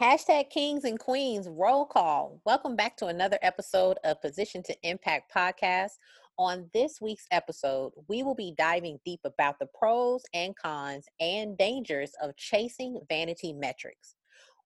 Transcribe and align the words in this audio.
Hashtag 0.00 0.48
Kings 0.48 0.84
and 0.84 0.98
Queens 0.98 1.46
roll 1.50 1.84
call. 1.84 2.40
Welcome 2.46 2.76
back 2.76 2.96
to 2.96 3.08
another 3.08 3.38
episode 3.42 3.98
of 4.04 4.22
Position 4.22 4.62
to 4.62 4.76
Impact 4.82 5.30
podcast. 5.32 5.92
On 6.38 6.70
this 6.72 6.98
week's 7.02 7.26
episode, 7.30 7.92
we 8.08 8.22
will 8.22 8.34
be 8.34 8.54
diving 8.56 8.98
deep 9.04 9.20
about 9.24 9.58
the 9.58 9.68
pros 9.78 10.22
and 10.32 10.56
cons 10.56 11.04
and 11.20 11.58
dangers 11.58 12.12
of 12.22 12.34
chasing 12.36 13.00
vanity 13.10 13.52
metrics. 13.52 14.16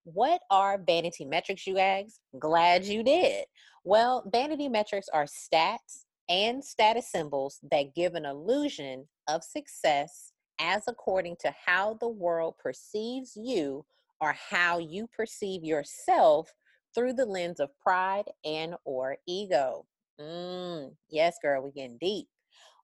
What 0.04 0.42
are 0.48 0.78
vanity 0.78 1.24
metrics, 1.24 1.66
you 1.66 1.76
ask? 1.78 2.20
Glad 2.38 2.84
you 2.84 3.02
did. 3.02 3.46
Well, 3.82 4.22
vanity 4.32 4.68
metrics 4.68 5.08
are 5.12 5.26
stats 5.26 6.04
and 6.28 6.64
status 6.64 7.10
symbols 7.10 7.58
that 7.72 7.96
give 7.96 8.14
an 8.14 8.26
illusion 8.26 9.08
of 9.28 9.42
success 9.42 10.32
as 10.60 10.84
according 10.86 11.36
to 11.40 11.52
how 11.66 11.94
the 12.00 12.08
world 12.08 12.54
perceives 12.62 13.36
you 13.36 13.84
or 14.20 14.34
how 14.50 14.78
you 14.78 15.06
perceive 15.06 15.64
yourself 15.64 16.52
through 16.94 17.12
the 17.12 17.26
lens 17.26 17.60
of 17.60 17.70
pride 17.78 18.24
and 18.44 18.74
or 18.84 19.16
ego. 19.26 19.86
Mm, 20.20 20.94
yes, 21.10 21.36
girl, 21.42 21.62
we 21.62 21.72
getting 21.72 21.98
deep. 21.98 22.26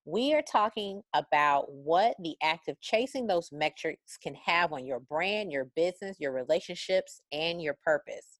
We 0.05 0.33
are 0.33 0.41
talking 0.41 1.01
about 1.13 1.71
what 1.71 2.15
the 2.21 2.35
act 2.43 2.67
of 2.67 2.79
chasing 2.81 3.25
those 3.25 3.51
metrics 3.51 4.17
can 4.17 4.35
have 4.35 4.73
on 4.73 4.85
your 4.85 4.99
brand, 4.99 5.51
your 5.51 5.65
business, 5.75 6.17
your 6.19 6.33
relationships, 6.33 7.21
and 7.31 7.61
your 7.61 7.77
purpose. 7.83 8.39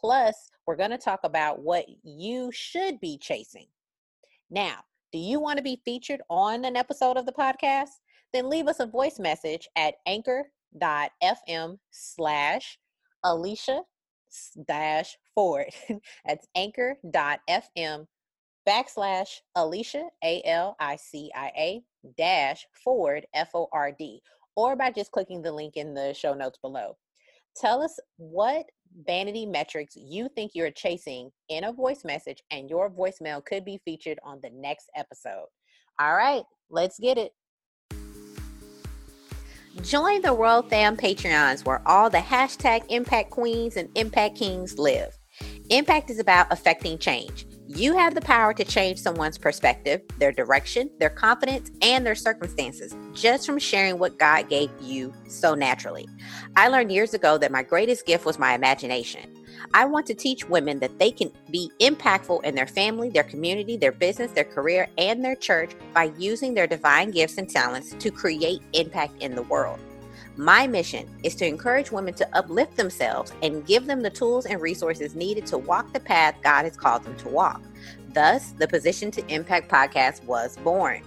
Plus, 0.00 0.50
we're 0.66 0.76
going 0.76 0.90
to 0.90 0.98
talk 0.98 1.20
about 1.24 1.60
what 1.60 1.84
you 2.04 2.50
should 2.52 3.00
be 3.00 3.18
chasing. 3.18 3.66
Now, 4.50 4.78
do 5.12 5.18
you 5.18 5.40
want 5.40 5.56
to 5.56 5.62
be 5.62 5.82
featured 5.84 6.22
on 6.30 6.64
an 6.64 6.76
episode 6.76 7.16
of 7.16 7.26
the 7.26 7.32
podcast? 7.32 7.90
Then 8.32 8.48
leave 8.48 8.68
us 8.68 8.80
a 8.80 8.86
voice 8.86 9.18
message 9.18 9.68
at 9.76 9.94
anchor.fm 10.74 11.78
slash 11.90 12.78
Alicia 13.24 13.82
dash 14.66 15.16
Ford. 15.34 15.66
That's 16.26 16.46
anchor.fm 16.54 18.06
backslash 18.68 19.28
Alicia, 19.56 20.08
A 20.22 20.42
L 20.44 20.76
I 20.78 20.96
C 20.96 21.30
I 21.34 21.52
A 21.56 21.82
dash 22.16 22.66
Ford, 22.84 23.26
F 23.34 23.50
O 23.54 23.68
R 23.72 23.92
D, 23.98 24.20
or 24.56 24.76
by 24.76 24.90
just 24.90 25.12
clicking 25.12 25.42
the 25.42 25.52
link 25.52 25.76
in 25.76 25.94
the 25.94 26.14
show 26.14 26.34
notes 26.34 26.58
below. 26.62 26.96
Tell 27.56 27.82
us 27.82 27.98
what 28.16 28.66
vanity 29.06 29.46
metrics 29.46 29.94
you 29.96 30.28
think 30.34 30.52
you're 30.54 30.70
chasing 30.70 31.30
in 31.48 31.64
a 31.64 31.72
voice 31.72 32.04
message, 32.04 32.42
and 32.50 32.70
your 32.70 32.90
voicemail 32.90 33.44
could 33.44 33.64
be 33.64 33.80
featured 33.84 34.18
on 34.22 34.40
the 34.42 34.50
next 34.50 34.88
episode. 34.96 35.46
All 35.98 36.14
right, 36.14 36.44
let's 36.70 36.98
get 36.98 37.18
it. 37.18 37.32
Join 39.78 40.20
the 40.20 40.32
Royal 40.32 40.62
Fam 40.62 40.96
Patreons 40.96 41.64
where 41.64 41.80
all 41.86 42.10
the 42.10 42.18
hashtag 42.18 42.84
Impact 42.88 43.30
Queens 43.30 43.76
and 43.76 43.88
Impact 43.94 44.36
Kings 44.36 44.78
live. 44.78 45.16
Impact 45.70 46.10
is 46.10 46.18
about 46.18 46.48
affecting 46.50 46.98
change. 46.98 47.46
You 47.66 47.96
have 47.96 48.16
the 48.16 48.20
power 48.20 48.52
to 48.52 48.64
change 48.64 48.98
someone's 48.98 49.38
perspective, 49.38 50.02
their 50.18 50.32
direction, 50.32 50.90
their 50.98 51.08
confidence, 51.08 51.70
and 51.82 52.04
their 52.04 52.16
circumstances 52.16 52.94
just 53.14 53.46
from 53.46 53.58
sharing 53.58 53.98
what 53.98 54.18
God 54.18 54.48
gave 54.48 54.70
you 54.82 55.14
so 55.28 55.54
naturally. 55.54 56.08
I 56.56 56.66
learned 56.66 56.90
years 56.90 57.14
ago 57.14 57.38
that 57.38 57.52
my 57.52 57.62
greatest 57.62 58.04
gift 58.06 58.26
was 58.26 58.40
my 58.40 58.54
imagination. 58.54 59.32
I 59.74 59.84
want 59.84 60.06
to 60.06 60.14
teach 60.14 60.48
women 60.48 60.78
that 60.80 60.98
they 60.98 61.10
can 61.10 61.30
be 61.50 61.70
impactful 61.80 62.44
in 62.44 62.54
their 62.54 62.66
family, 62.66 63.10
their 63.10 63.24
community, 63.24 63.76
their 63.76 63.92
business, 63.92 64.32
their 64.32 64.44
career, 64.44 64.88
and 64.98 65.24
their 65.24 65.36
church 65.36 65.72
by 65.94 66.12
using 66.18 66.54
their 66.54 66.66
divine 66.66 67.10
gifts 67.10 67.38
and 67.38 67.48
talents 67.48 67.94
to 67.98 68.10
create 68.10 68.62
impact 68.72 69.22
in 69.22 69.34
the 69.34 69.42
world. 69.42 69.78
My 70.36 70.66
mission 70.66 71.08
is 71.22 71.34
to 71.36 71.46
encourage 71.46 71.92
women 71.92 72.14
to 72.14 72.36
uplift 72.36 72.76
themselves 72.76 73.32
and 73.42 73.66
give 73.66 73.86
them 73.86 74.00
the 74.00 74.10
tools 74.10 74.46
and 74.46 74.60
resources 74.60 75.14
needed 75.14 75.44
to 75.46 75.58
walk 75.58 75.92
the 75.92 76.00
path 76.00 76.34
God 76.42 76.64
has 76.64 76.76
called 76.76 77.04
them 77.04 77.16
to 77.18 77.28
walk. 77.28 77.60
Thus, 78.14 78.52
the 78.52 78.66
Position 78.66 79.10
to 79.12 79.26
Impact 79.32 79.70
podcast 79.70 80.24
was 80.24 80.56
born. 80.58 81.02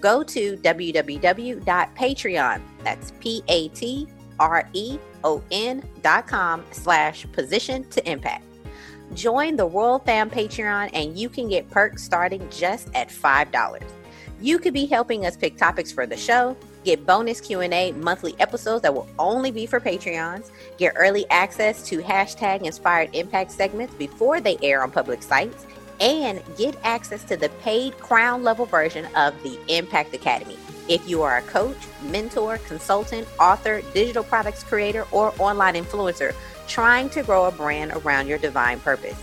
Go 0.00 0.22
to 0.24 0.56
www.patreon, 0.56 1.62
that's 2.82 3.12
P-A-T-R-E-O-N 4.38 5.82
dot 6.02 6.26
com 6.26 6.64
slash 6.70 7.26
position 7.32 7.88
to 7.90 8.10
impact. 8.10 8.44
Join 9.14 9.56
the 9.56 9.66
Royal 9.66 9.98
Fam 9.98 10.30
Patreon 10.30 10.90
and 10.92 11.16
you 11.18 11.28
can 11.28 11.48
get 11.48 11.70
perks 11.70 12.02
starting 12.02 12.48
just 12.50 12.88
at 12.94 13.08
$5. 13.08 13.82
You 14.40 14.58
could 14.58 14.74
be 14.74 14.86
helping 14.86 15.26
us 15.26 15.36
pick 15.36 15.56
topics 15.56 15.92
for 15.92 16.06
the 16.06 16.16
show, 16.16 16.56
get 16.84 17.06
bonus 17.06 17.40
q&a 17.40 17.92
monthly 17.92 18.34
episodes 18.38 18.82
that 18.82 18.92
will 18.92 19.08
only 19.18 19.50
be 19.50 19.64
for 19.64 19.80
patreons 19.80 20.50
get 20.76 20.92
early 20.96 21.24
access 21.30 21.86
to 21.86 21.98
hashtag 21.98 22.62
inspired 22.62 23.08
impact 23.14 23.50
segments 23.50 23.94
before 23.94 24.38
they 24.38 24.58
air 24.62 24.82
on 24.82 24.90
public 24.90 25.22
sites 25.22 25.64
and 26.00 26.42
get 26.58 26.76
access 26.82 27.24
to 27.24 27.38
the 27.38 27.48
paid 27.62 27.96
crown 27.98 28.42
level 28.42 28.66
version 28.66 29.06
of 29.16 29.34
the 29.42 29.58
impact 29.74 30.14
academy 30.14 30.58
if 30.88 31.08
you 31.08 31.22
are 31.22 31.38
a 31.38 31.42
coach 31.42 31.76
mentor 32.02 32.58
consultant 32.58 33.26
author 33.38 33.82
digital 33.92 34.24
products 34.24 34.62
creator 34.62 35.06
or 35.12 35.34
online 35.38 35.74
influencer 35.74 36.34
trying 36.66 37.08
to 37.08 37.22
grow 37.22 37.46
a 37.46 37.52
brand 37.52 37.92
around 37.92 38.26
your 38.26 38.38
divine 38.38 38.78
purpose 38.80 39.20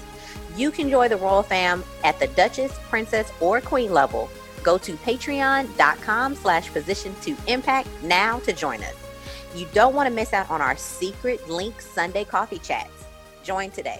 you 0.55 0.71
can 0.71 0.89
join 0.89 1.09
the 1.09 1.17
royal 1.17 1.43
fam 1.43 1.83
at 2.03 2.19
the 2.19 2.27
duchess 2.27 2.77
princess 2.89 3.31
or 3.39 3.61
queen 3.61 3.91
level 3.91 4.29
Go 4.63 4.77
to 4.79 4.93
patreon.com 4.93 6.35
slash 6.35 6.71
position 6.71 7.15
to 7.21 7.35
impact 7.47 7.87
now 8.03 8.39
to 8.39 8.53
join 8.53 8.81
us. 8.83 8.95
You 9.55 9.67
don't 9.73 9.95
want 9.95 10.07
to 10.07 10.13
miss 10.13 10.33
out 10.33 10.49
on 10.49 10.61
our 10.61 10.77
secret 10.77 11.49
link 11.49 11.81
Sunday 11.81 12.23
coffee 12.23 12.59
chats. 12.59 13.05
Join 13.43 13.71
today. 13.71 13.99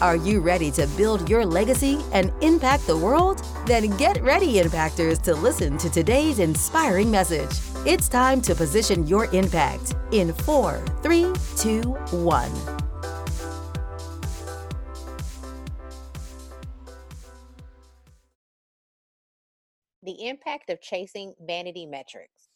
Are 0.00 0.16
you 0.16 0.40
ready 0.40 0.70
to 0.72 0.86
build 0.96 1.28
your 1.28 1.44
legacy 1.44 1.98
and 2.14 2.32
impact 2.40 2.86
the 2.86 2.96
world? 2.96 3.44
Then 3.66 3.94
get 3.98 4.22
ready, 4.22 4.54
Impactors, 4.54 5.20
to 5.24 5.34
listen 5.34 5.76
to 5.76 5.90
today's 5.90 6.38
inspiring 6.38 7.10
message. 7.10 7.50
It's 7.86 8.08
time 8.08 8.40
to 8.42 8.54
position 8.54 9.06
your 9.06 9.26
impact 9.34 9.94
in 10.10 10.32
four, 10.32 10.82
three, 11.02 11.30
two, 11.56 11.82
one. 12.12 12.50
the 20.02 20.28
impact 20.28 20.70
of 20.70 20.80
chasing 20.80 21.34
vanity 21.46 21.84
metrics. 21.84 22.48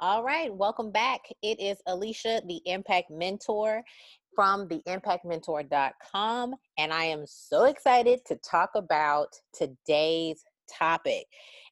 All 0.00 0.24
right, 0.24 0.52
welcome 0.52 0.90
back. 0.90 1.20
It 1.42 1.60
is 1.60 1.76
Alicia, 1.86 2.42
the 2.46 2.60
Impact 2.64 3.10
Mentor 3.10 3.84
from 4.34 4.68
theimpactmentor.com, 4.68 6.54
and 6.78 6.92
I 6.92 7.04
am 7.04 7.24
so 7.26 7.64
excited 7.64 8.20
to 8.26 8.36
talk 8.36 8.70
about 8.74 9.28
today's 9.52 10.44
topic. 10.70 11.26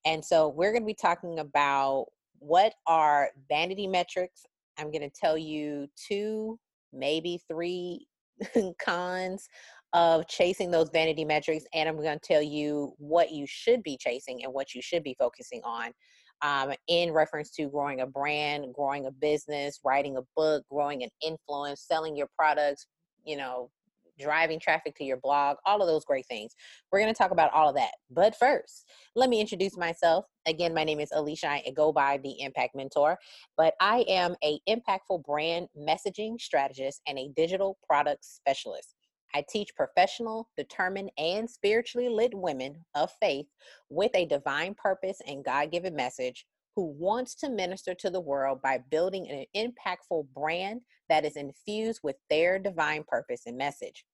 And 0.05 0.25
so, 0.25 0.49
we're 0.49 0.73
going 0.73 0.83
to 0.83 0.87
be 0.87 0.95
talking 0.95 1.39
about 1.39 2.07
what 2.39 2.75
are 2.87 3.31
vanity 3.49 3.87
metrics. 3.87 4.45
I'm 4.79 4.91
going 4.91 5.09
to 5.09 5.11
tell 5.11 5.39
you 5.39 5.87
two, 5.97 6.59
maybe 6.93 7.41
three 7.49 8.07
cons 8.85 9.49
of 9.93 10.27
chasing 10.27 10.71
those 10.71 10.89
vanity 10.91 11.25
metrics 11.25 11.65
and 11.75 11.89
i'm 11.89 11.97
going 11.97 12.19
to 12.19 12.27
tell 12.27 12.43
you 12.43 12.95
what 12.99 13.31
you 13.31 13.47
should 13.47 13.83
be 13.83 13.97
chasing 13.97 14.43
and 14.43 14.53
what 14.53 14.75
you 14.75 14.81
should 14.81 15.03
be 15.03 15.15
focusing 15.19 15.61
on 15.65 15.93
um, 16.43 16.73
in 16.89 17.13
reference 17.13 17.51
to 17.51 17.69
growing 17.69 18.01
a 18.01 18.07
brand 18.07 18.67
growing 18.75 19.07
a 19.07 19.11
business 19.11 19.81
writing 19.85 20.17
a 20.17 20.23
book 20.37 20.65
growing 20.71 21.03
an 21.03 21.11
influence 21.25 21.83
selling 21.83 22.17
your 22.17 22.29
products 22.37 22.87
you 23.25 23.37
know 23.37 23.71
driving 24.19 24.61
traffic 24.61 24.95
to 24.97 25.05
your 25.05 25.17
blog 25.17 25.57
all 25.67 25.81
of 25.81 25.89
those 25.89 26.05
great 26.05 26.27
things. 26.27 26.55
We're 26.91 27.01
going 27.01 27.13
to 27.13 27.19
talk 27.19 27.31
about 27.31 27.53
all 27.53 27.71
of 27.71 27.77
that. 27.77 27.93
But 28.11 28.37
first 28.37 28.87
let 29.17 29.31
me 29.31 29.41
introduce 29.41 29.77
myself. 29.77 30.27
Again 30.47 30.75
my 30.75 30.85
name 30.85 31.01
is 31.01 31.11
alicia 31.13 31.49
i 31.49 31.73
go 31.75 31.93
by 31.93 32.19
the 32.23 32.41
impact 32.41 32.75
mentor 32.75 33.17
but 33.57 33.75
i 33.81 34.05
am 34.09 34.35
a 34.43 34.59
impactful 34.69 35.25
brand 35.25 35.69
messaging 35.79 36.41
strategist 36.41 37.01
and 37.07 37.17
a 37.19 37.31
digital 37.37 37.79
product 37.87 38.25
specialist 38.25 38.97
I 39.35 39.45
teach 39.49 39.75
professional, 39.75 40.49
determined, 40.57 41.11
and 41.17 41.49
spiritually 41.49 42.09
lit 42.09 42.35
women 42.35 42.85
of 42.95 43.11
faith 43.21 43.47
with 43.89 44.11
a 44.15 44.27
divine 44.27 44.75
purpose 44.75 45.21
and 45.27 45.45
God 45.45 45.71
given 45.71 45.97
message 45.97 46.47
who 46.77 46.87
wants 46.99 47.35
to 47.37 47.51
minister 47.51 47.95
to 47.95 48.11
the 48.11 48.21
world 48.21 48.61
by 48.63 48.79
building 48.91 49.29
an 49.29 49.45
impactful 49.57 50.27
brand 50.35 50.81
that 51.09 51.25
is 51.25 51.37
infused 51.37 52.01
with 52.03 52.17
their 52.31 52.59
divine 52.59 53.05
purpose 53.07 53.43
and 53.47 53.57
message. 53.57 54.05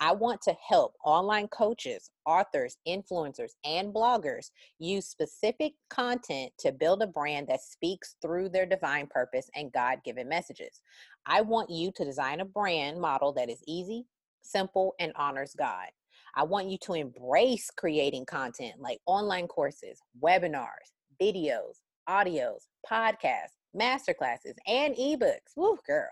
I 0.00 0.12
want 0.12 0.42
to 0.42 0.54
help 0.68 0.94
online 1.04 1.48
coaches, 1.48 2.10
authors, 2.26 2.76
influencers, 2.86 3.52
and 3.64 3.94
bloggers 3.94 4.50
use 4.78 5.06
specific 5.06 5.74
content 5.88 6.52
to 6.60 6.72
build 6.72 7.02
a 7.02 7.06
brand 7.06 7.48
that 7.48 7.62
speaks 7.62 8.16
through 8.20 8.50
their 8.50 8.66
divine 8.66 9.06
purpose 9.06 9.48
and 9.54 9.72
God 9.72 9.98
given 10.04 10.28
messages. 10.28 10.80
I 11.26 11.40
want 11.40 11.70
you 11.70 11.92
to 11.96 12.04
design 12.04 12.40
a 12.40 12.44
brand 12.44 13.00
model 13.00 13.32
that 13.34 13.48
is 13.48 13.62
easy, 13.66 14.06
simple, 14.44 14.94
and 15.00 15.12
honors 15.16 15.54
God. 15.58 15.88
I 16.36 16.42
want 16.42 16.68
you 16.68 16.78
to 16.82 16.94
embrace 16.94 17.70
creating 17.70 18.26
content 18.26 18.74
like 18.80 18.98
online 19.06 19.46
courses, 19.46 20.00
webinars, 20.22 20.92
videos, 21.20 21.80
audios, 22.08 22.66
podcasts, 22.90 23.56
masterclasses, 23.76 24.54
and 24.66 24.94
ebooks. 24.96 25.56
Woo, 25.56 25.78
girl. 25.86 26.08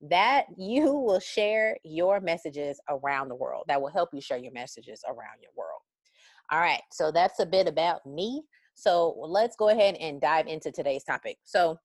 That 0.00 0.46
you 0.56 0.92
will 0.92 1.20
share 1.20 1.76
your 1.84 2.20
messages 2.20 2.80
around 2.88 3.28
the 3.28 3.34
world. 3.34 3.64
That 3.68 3.80
will 3.80 3.90
help 3.90 4.10
you 4.12 4.20
share 4.20 4.38
your 4.38 4.52
messages 4.52 5.02
around 5.06 5.40
your 5.42 5.52
world. 5.56 5.80
All 6.50 6.60
right. 6.60 6.82
So 6.92 7.10
that's 7.10 7.40
a 7.40 7.46
bit 7.46 7.66
about 7.66 8.06
me. 8.06 8.42
So 8.74 9.16
let's 9.18 9.56
go 9.56 9.70
ahead 9.70 9.96
and 9.96 10.20
dive 10.20 10.46
into 10.46 10.70
today's 10.70 11.02
topic. 11.02 11.38
So, 11.44 11.78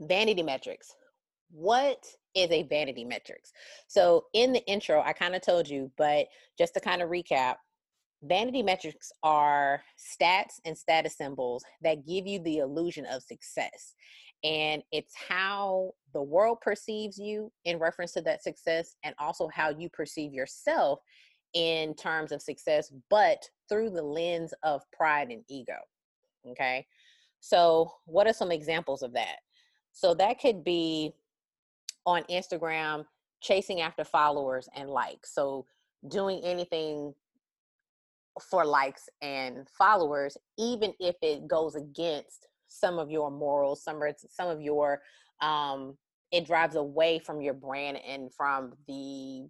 vanity 0.00 0.42
metrics. 0.42 0.94
What 1.50 2.02
is 2.34 2.50
a 2.50 2.62
vanity 2.64 3.04
metrics? 3.04 3.52
So, 3.88 4.26
in 4.32 4.52
the 4.52 4.64
intro, 4.66 5.02
I 5.02 5.12
kind 5.12 5.34
of 5.34 5.42
told 5.42 5.68
you, 5.68 5.90
but 5.96 6.26
just 6.58 6.74
to 6.74 6.80
kind 6.80 7.02
of 7.02 7.10
recap, 7.10 7.56
vanity 8.22 8.62
metrics 8.62 9.12
are 9.22 9.82
stats 9.98 10.60
and 10.64 10.76
status 10.76 11.16
symbols 11.16 11.64
that 11.82 12.06
give 12.06 12.26
you 12.26 12.38
the 12.40 12.58
illusion 12.58 13.06
of 13.06 13.22
success. 13.22 13.94
And 14.44 14.82
it's 14.90 15.14
how 15.28 15.92
the 16.12 16.22
world 16.22 16.58
perceives 16.60 17.18
you 17.18 17.52
in 17.64 17.78
reference 17.78 18.12
to 18.12 18.22
that 18.22 18.42
success, 18.42 18.96
and 19.04 19.14
also 19.18 19.48
how 19.52 19.70
you 19.70 19.88
perceive 19.88 20.32
yourself 20.32 21.00
in 21.54 21.94
terms 21.94 22.32
of 22.32 22.42
success, 22.42 22.92
but 23.10 23.48
through 23.68 23.90
the 23.90 24.02
lens 24.02 24.54
of 24.62 24.82
pride 24.92 25.30
and 25.30 25.44
ego. 25.48 25.76
Okay. 26.48 26.86
So, 27.40 27.92
what 28.06 28.26
are 28.26 28.32
some 28.32 28.52
examples 28.52 29.02
of 29.02 29.12
that? 29.12 29.38
So, 29.92 30.14
that 30.14 30.40
could 30.40 30.64
be 30.64 31.12
on 32.06 32.22
Instagram 32.24 33.04
chasing 33.40 33.80
after 33.80 34.04
followers 34.04 34.68
and 34.74 34.88
likes. 34.88 35.34
So 35.34 35.66
doing 36.08 36.40
anything 36.44 37.14
for 38.40 38.64
likes 38.64 39.08
and 39.20 39.66
followers, 39.76 40.36
even 40.58 40.94
if 41.00 41.16
it 41.22 41.46
goes 41.48 41.74
against 41.74 42.46
some 42.68 42.98
of 42.98 43.10
your 43.10 43.30
morals, 43.30 43.84
some 43.84 44.02
of 44.02 44.14
some 44.30 44.48
of 44.48 44.60
your 44.60 45.00
um, 45.40 45.96
it 46.30 46.46
drives 46.46 46.76
away 46.76 47.18
from 47.18 47.42
your 47.42 47.52
brand 47.52 47.98
and 48.08 48.32
from 48.32 48.72
the 48.88 49.46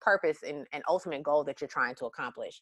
purpose 0.00 0.38
and, 0.46 0.66
and 0.72 0.82
ultimate 0.88 1.22
goal 1.22 1.44
that 1.44 1.60
you're 1.60 1.68
trying 1.68 1.94
to 1.94 2.06
accomplish. 2.06 2.60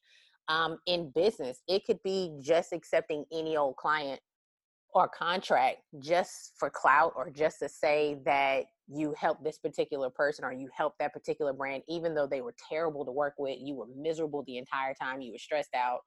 Um, 0.48 0.78
in 0.86 1.10
business, 1.14 1.62
it 1.66 1.84
could 1.86 2.02
be 2.04 2.36
just 2.40 2.72
accepting 2.72 3.24
any 3.32 3.56
old 3.56 3.76
client 3.76 4.20
or 4.94 5.08
contract 5.08 5.78
just 5.98 6.52
for 6.58 6.70
clout 6.70 7.12
or 7.16 7.30
just 7.30 7.58
to 7.60 7.68
say 7.68 8.18
that 8.24 8.64
you 8.88 9.14
helped 9.18 9.42
this 9.42 9.58
particular 9.58 10.10
person 10.10 10.44
or 10.44 10.52
you 10.52 10.68
helped 10.76 10.98
that 10.98 11.12
particular 11.12 11.52
brand, 11.52 11.82
even 11.88 12.14
though 12.14 12.26
they 12.26 12.40
were 12.40 12.54
terrible 12.68 13.04
to 13.04 13.10
work 13.10 13.34
with, 13.38 13.58
you 13.60 13.74
were 13.74 13.86
miserable 13.96 14.44
the 14.46 14.58
entire 14.58 14.94
time, 14.94 15.20
you 15.20 15.32
were 15.32 15.38
stressed 15.38 15.74
out, 15.74 16.00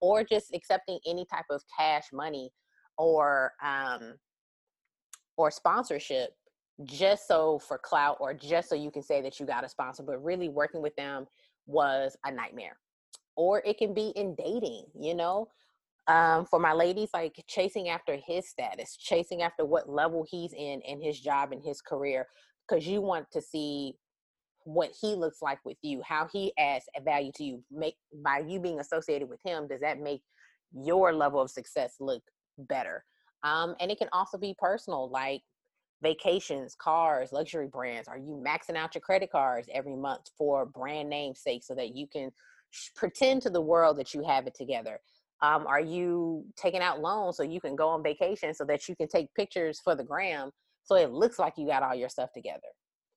or 0.00 0.24
just 0.24 0.52
accepting 0.54 0.98
any 1.06 1.24
type 1.32 1.44
of 1.50 1.62
cash 1.78 2.04
money 2.12 2.50
or 2.98 3.52
um, 3.62 4.14
or 5.36 5.50
sponsorship 5.50 6.30
just 6.84 7.28
so 7.28 7.58
for 7.58 7.78
clout 7.78 8.16
or 8.20 8.34
just 8.34 8.68
so 8.68 8.74
you 8.74 8.90
can 8.90 9.02
say 9.02 9.22
that 9.22 9.38
you 9.38 9.46
got 9.46 9.64
a 9.64 9.68
sponsor, 9.68 10.02
but 10.02 10.22
really 10.22 10.48
working 10.48 10.82
with 10.82 10.94
them 10.96 11.26
was 11.66 12.16
a 12.24 12.32
nightmare. 12.32 12.76
Or 13.36 13.62
it 13.64 13.78
can 13.78 13.94
be 13.94 14.12
in 14.16 14.34
dating, 14.34 14.86
you 14.98 15.14
know, 15.14 15.48
um, 16.06 16.44
for 16.44 16.58
my 16.58 16.72
ladies, 16.72 17.10
like 17.14 17.42
chasing 17.46 17.88
after 17.88 18.16
his 18.16 18.48
status, 18.48 18.96
chasing 18.96 19.42
after 19.42 19.64
what 19.64 19.88
level 19.88 20.26
he's 20.28 20.52
in 20.52 20.80
in 20.82 21.00
his 21.00 21.18
job 21.18 21.52
and 21.52 21.62
his 21.62 21.80
career, 21.80 22.26
because 22.68 22.86
you 22.86 23.00
want 23.00 23.30
to 23.32 23.40
see 23.40 23.94
what 24.64 24.90
he 25.00 25.14
looks 25.14 25.42
like 25.42 25.58
with 25.64 25.76
you, 25.82 26.02
how 26.06 26.26
he 26.32 26.52
adds 26.58 26.86
value 27.04 27.32
to 27.36 27.44
you. 27.44 27.64
Make 27.70 27.96
by 28.22 28.38
you 28.38 28.60
being 28.60 28.80
associated 28.80 29.28
with 29.28 29.40
him, 29.44 29.68
does 29.68 29.80
that 29.80 30.00
make 30.00 30.22
your 30.72 31.12
level 31.12 31.40
of 31.40 31.50
success 31.50 31.96
look 32.00 32.22
better? 32.58 33.04
Um, 33.42 33.74
and 33.80 33.90
it 33.90 33.98
can 33.98 34.08
also 34.12 34.38
be 34.38 34.56
personal, 34.58 35.10
like 35.10 35.42
vacations, 36.02 36.74
cars, 36.74 37.32
luxury 37.32 37.68
brands. 37.68 38.08
Are 38.08 38.18
you 38.18 38.42
maxing 38.46 38.76
out 38.76 38.94
your 38.94 39.02
credit 39.02 39.30
cards 39.30 39.68
every 39.72 39.96
month 39.96 40.30
for 40.36 40.66
brand 40.66 41.08
name 41.08 41.34
sake 41.34 41.62
so 41.62 41.74
that 41.74 41.94
you 41.94 42.06
can 42.06 42.30
sh- 42.70 42.88
pretend 42.94 43.42
to 43.42 43.50
the 43.50 43.60
world 43.60 43.98
that 43.98 44.14
you 44.14 44.24
have 44.24 44.46
it 44.46 44.54
together? 44.54 45.00
Um, 45.42 45.66
are 45.66 45.80
you 45.80 46.44
taking 46.56 46.80
out 46.80 47.00
loans 47.00 47.36
so 47.36 47.42
you 47.42 47.60
can 47.60 47.76
go 47.76 47.88
on 47.88 48.02
vacation 48.02 48.54
so 48.54 48.64
that 48.64 48.88
you 48.88 48.96
can 48.96 49.08
take 49.08 49.34
pictures 49.34 49.80
for 49.82 49.94
the 49.94 50.04
gram 50.04 50.50
so 50.84 50.96
it 50.96 51.10
looks 51.10 51.38
like 51.38 51.54
you 51.56 51.66
got 51.66 51.82
all 51.82 51.94
your 51.94 52.08
stuff 52.08 52.30
together? 52.32 52.60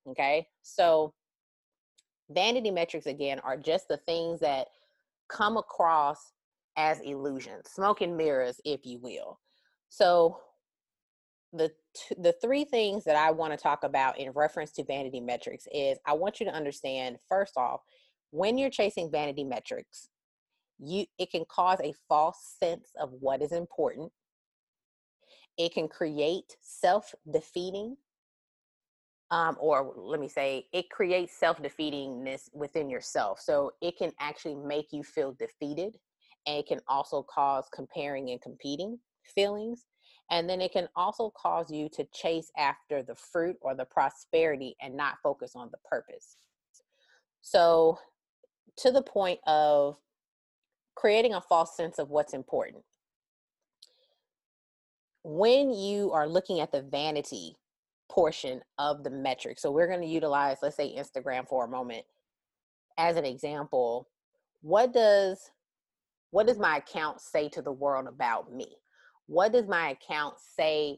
Okay. 0.10 0.48
So, 0.62 1.14
vanity 2.30 2.72
metrics 2.72 3.06
again 3.06 3.40
are 3.40 3.58
just 3.58 3.88
the 3.88 3.98
things 4.06 4.40
that 4.42 4.68
come 5.30 5.58
across 5.58 6.18
as 6.78 7.00
illusions, 7.02 7.70
smoke 7.70 8.02
and 8.02 8.16
mirrors, 8.16 8.60
if 8.66 8.86
you 8.86 9.00
will. 9.00 9.40
So, 9.90 10.40
the 11.54 11.70
t- 11.96 12.16
the 12.20 12.36
three 12.42 12.66
things 12.66 13.04
that 13.06 13.16
I 13.16 13.32
want 13.32 13.54
to 13.54 13.58
talk 13.58 13.84
about 13.84 14.20
in 14.20 14.32
reference 14.32 14.72
to 14.74 14.84
vanity 14.84 15.22
metrics 15.22 15.66
is 15.74 15.98
I 16.06 16.14
want 16.14 16.40
you 16.40 16.46
to 16.46 16.54
understand 16.54 17.18
first 17.30 17.54
off, 17.58 17.82
when 18.32 18.58
you're 18.58 18.70
chasing 18.70 19.10
vanity 19.10 19.44
metrics, 19.44 20.10
you 20.80 21.06
it 21.18 21.32
can 21.32 21.46
cause 21.50 21.80
a 21.82 21.94
false 22.08 22.56
sense 22.60 22.90
of 23.00 23.12
what 23.20 23.42
is 23.42 23.52
important. 23.52 24.12
It 25.58 25.74
can 25.74 25.88
create 25.88 26.56
self-defeating 26.62 27.98
um, 29.30 29.58
or 29.60 29.94
let 29.98 30.20
me 30.20 30.30
say 30.30 30.68
it 30.72 30.90
creates 30.90 31.38
self-defeatingness 31.38 32.50
within 32.54 32.90
yourself. 32.90 33.42
So 33.42 33.72
it 33.82 33.98
can 33.98 34.12
actually 34.20 34.56
make 34.56 34.88
you 34.92 35.04
feel 35.04 35.34
defeated 35.34 35.98
and 36.46 36.58
it 36.58 36.68
can 36.68 36.80
also 36.88 37.24
cause 37.24 37.66
comparing 37.74 38.30
and 38.30 38.42
competing 38.42 39.00
feelings 39.36 39.86
and 40.30 40.50
then 40.50 40.62
it 40.62 40.74
can 40.74 40.90
also 40.96 41.32
cause 41.38 41.72
you 41.72 41.90
to 41.90 42.06
chase 42.14 42.52
after 42.58 43.02
the 43.02 43.16
fruit 43.16 43.56
or 43.62 43.76
the 43.76 43.86
prosperity 43.86 44.76
and 44.82 44.96
not 44.96 45.16
focus 45.24 45.54
on 45.56 45.70
the 45.72 45.78
purpose. 45.90 46.36
So 47.42 47.98
to 48.78 48.92
the 48.92 49.02
point 49.02 49.40
of 49.48 49.96
creating 50.98 51.36
a 51.36 51.42
false 51.42 51.78
sense 51.78 52.00
of 52.00 52.10
what's 52.10 52.34
important. 52.34 52.84
When 55.24 55.72
you 55.72 56.12
are 56.12 56.28
looking 56.28 56.60
at 56.60 56.72
the 56.72 56.82
vanity 56.82 57.56
portion 58.10 58.62
of 58.80 59.04
the 59.04 59.12
metric, 59.12 59.60
so 59.60 59.70
we're 59.70 59.88
going 59.88 60.02
to 60.02 60.08
utilize, 60.08 60.58
let's 60.64 60.76
say, 60.76 60.96
Instagram 60.98 61.48
for 61.48 61.66
a 61.66 61.70
moment 61.70 62.04
as 62.98 63.16
an 63.16 63.26
example. 63.26 64.10
What 64.62 64.92
does 64.92 65.52
what 66.32 66.48
does 66.48 66.58
my 66.58 66.78
account 66.78 67.22
say 67.22 67.48
to 67.50 67.62
the 67.62 67.72
world 67.72 68.08
about 68.08 68.52
me? 68.52 68.68
What 69.28 69.54
does 69.54 69.68
my 69.68 69.92
account 69.92 70.36
say 70.40 70.98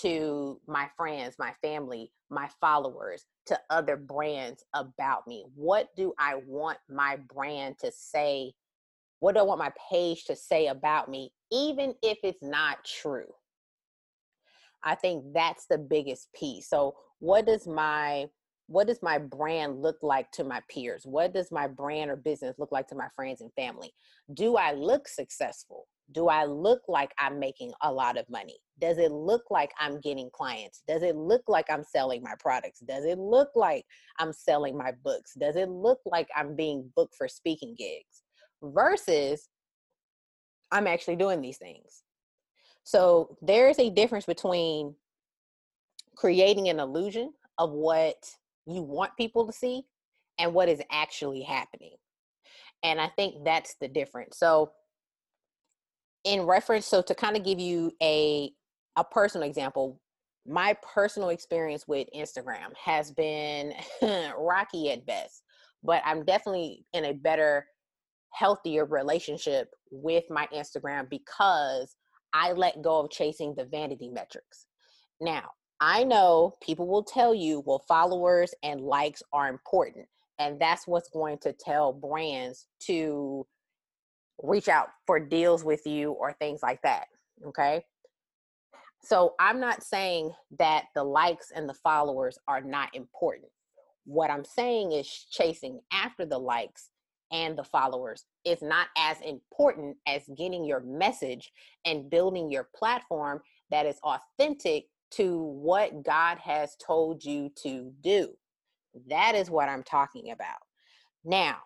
to 0.00 0.60
my 0.66 0.88
friends, 0.96 1.34
my 1.38 1.52
family, 1.60 2.12
my 2.30 2.48
followers, 2.60 3.26
to 3.46 3.58
other 3.68 3.96
brands 3.96 4.64
about 4.74 5.26
me? 5.26 5.44
What 5.54 5.88
do 5.96 6.14
I 6.18 6.36
want 6.46 6.78
my 6.88 7.18
brand 7.28 7.78
to 7.80 7.90
say 7.92 8.54
what 9.20 9.34
do 9.34 9.40
I 9.40 9.44
want 9.44 9.58
my 9.58 9.72
page 9.90 10.24
to 10.24 10.36
say 10.36 10.66
about 10.66 11.08
me, 11.08 11.32
even 11.52 11.94
if 12.02 12.18
it's 12.22 12.42
not 12.42 12.78
true? 12.84 13.32
I 14.82 14.94
think 14.94 15.24
that's 15.34 15.66
the 15.66 15.78
biggest 15.78 16.32
piece. 16.34 16.68
So, 16.68 16.96
what 17.18 17.46
does 17.46 17.66
my 17.66 18.26
what 18.66 18.86
does 18.86 19.02
my 19.02 19.18
brand 19.18 19.82
look 19.82 19.96
like 20.00 20.30
to 20.30 20.44
my 20.44 20.62
peers? 20.70 21.02
What 21.04 21.34
does 21.34 21.50
my 21.50 21.66
brand 21.66 22.08
or 22.08 22.14
business 22.14 22.54
look 22.56 22.70
like 22.70 22.86
to 22.88 22.94
my 22.94 23.08
friends 23.16 23.40
and 23.40 23.52
family? 23.54 23.92
Do 24.32 24.56
I 24.56 24.72
look 24.72 25.08
successful? 25.08 25.88
Do 26.12 26.28
I 26.28 26.44
look 26.44 26.82
like 26.86 27.10
I'm 27.18 27.40
making 27.40 27.72
a 27.82 27.92
lot 27.92 28.16
of 28.16 28.30
money? 28.30 28.58
Does 28.80 28.98
it 28.98 29.10
look 29.10 29.42
like 29.50 29.72
I'm 29.80 30.00
getting 30.00 30.30
clients? 30.32 30.82
Does 30.86 31.02
it 31.02 31.16
look 31.16 31.42
like 31.48 31.66
I'm 31.68 31.82
selling 31.82 32.22
my 32.22 32.34
products? 32.38 32.78
Does 32.78 33.04
it 33.04 33.18
look 33.18 33.50
like 33.56 33.84
I'm 34.20 34.32
selling 34.32 34.78
my 34.78 34.92
books? 35.02 35.32
Does 35.34 35.56
it 35.56 35.68
look 35.68 35.98
like 36.06 36.28
I'm 36.36 36.54
being 36.54 36.92
booked 36.94 37.16
for 37.16 37.26
speaking 37.26 37.74
gigs? 37.76 38.22
Versus 38.62 39.48
I'm 40.70 40.86
actually 40.86 41.16
doing 41.16 41.40
these 41.40 41.58
things. 41.58 42.02
So 42.84 43.36
there's 43.42 43.78
a 43.78 43.90
difference 43.90 44.26
between 44.26 44.94
creating 46.16 46.68
an 46.68 46.80
illusion 46.80 47.32
of 47.58 47.70
what 47.70 48.16
you 48.66 48.82
want 48.82 49.16
people 49.16 49.46
to 49.46 49.52
see 49.52 49.84
and 50.38 50.54
what 50.54 50.68
is 50.68 50.80
actually 50.90 51.42
happening. 51.42 51.96
And 52.82 53.00
I 53.00 53.08
think 53.16 53.44
that's 53.44 53.74
the 53.80 53.88
difference. 53.88 54.38
So 54.38 54.72
in 56.24 56.42
reference 56.42 56.86
so 56.86 57.00
to 57.00 57.14
kind 57.14 57.36
of 57.36 57.44
give 57.44 57.58
you 57.58 57.92
a 58.02 58.52
a 58.96 59.04
personal 59.04 59.46
example, 59.46 60.00
my 60.46 60.76
personal 60.94 61.28
experience 61.30 61.86
with 61.86 62.08
Instagram 62.14 62.74
has 62.82 63.12
been 63.12 63.72
rocky 64.38 64.90
at 64.90 65.06
best 65.06 65.42
but 65.82 66.02
I'm 66.04 66.24
definitely 66.24 66.84
in 66.92 67.06
a 67.06 67.12
better, 67.12 67.66
healthier 68.32 68.84
relationship 68.84 69.68
with 69.90 70.24
my 70.30 70.46
Instagram 70.54 71.08
because 71.10 71.94
I 72.32 72.52
let 72.52 72.82
go 72.82 73.00
of 73.00 73.10
chasing 73.10 73.54
the 73.54 73.64
vanity 73.64 74.08
metrics. 74.08 74.66
Now, 75.20 75.50
I 75.80 76.04
know 76.04 76.56
people 76.62 76.86
will 76.86 77.02
tell 77.02 77.34
you, 77.34 77.62
well, 77.66 77.84
followers 77.88 78.54
and 78.62 78.80
likes 78.80 79.22
are 79.32 79.48
important. 79.48 80.06
And 80.38 80.60
that's 80.60 80.86
what's 80.86 81.10
going 81.10 81.38
to 81.38 81.52
tell 81.52 81.92
brands 81.92 82.66
to 82.86 83.46
reach 84.42 84.68
out 84.68 84.88
for 85.06 85.20
deals 85.20 85.64
with 85.64 85.86
you 85.86 86.12
or 86.12 86.32
things 86.34 86.60
like 86.62 86.80
that. 86.82 87.06
Okay. 87.46 87.82
So 89.02 89.34
I'm 89.40 89.60
not 89.60 89.82
saying 89.82 90.32
that 90.58 90.84
the 90.94 91.04
likes 91.04 91.50
and 91.54 91.68
the 91.68 91.74
followers 91.74 92.38
are 92.46 92.60
not 92.60 92.94
important. 92.94 93.48
What 94.04 94.30
I'm 94.30 94.44
saying 94.44 94.92
is 94.92 95.08
chasing 95.30 95.80
after 95.92 96.26
the 96.26 96.38
likes 96.38 96.89
and 97.32 97.56
the 97.56 97.64
followers 97.64 98.24
is 98.44 98.62
not 98.62 98.88
as 98.96 99.20
important 99.20 99.96
as 100.06 100.22
getting 100.36 100.64
your 100.64 100.80
message 100.80 101.52
and 101.84 102.10
building 102.10 102.50
your 102.50 102.68
platform 102.74 103.40
that 103.70 103.86
is 103.86 103.98
authentic 104.02 104.86
to 105.12 105.36
what 105.38 106.02
God 106.04 106.38
has 106.38 106.76
told 106.76 107.24
you 107.24 107.50
to 107.62 107.92
do. 108.00 108.30
That 109.08 109.34
is 109.34 109.50
what 109.50 109.68
I'm 109.68 109.82
talking 109.82 110.30
about. 110.30 110.58
Now, 111.24 111.58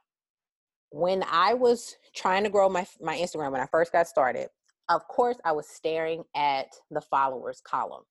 when 0.90 1.24
I 1.30 1.54
was 1.54 1.96
trying 2.14 2.44
to 2.44 2.50
grow 2.50 2.68
my 2.68 2.86
my 3.00 3.16
Instagram 3.16 3.52
when 3.52 3.60
I 3.60 3.66
first 3.66 3.92
got 3.92 4.06
started, 4.06 4.48
of 4.88 5.06
course 5.08 5.36
I 5.44 5.52
was 5.52 5.68
staring 5.68 6.24
at 6.36 6.68
the 6.90 7.00
followers 7.00 7.60
column. 7.64 8.04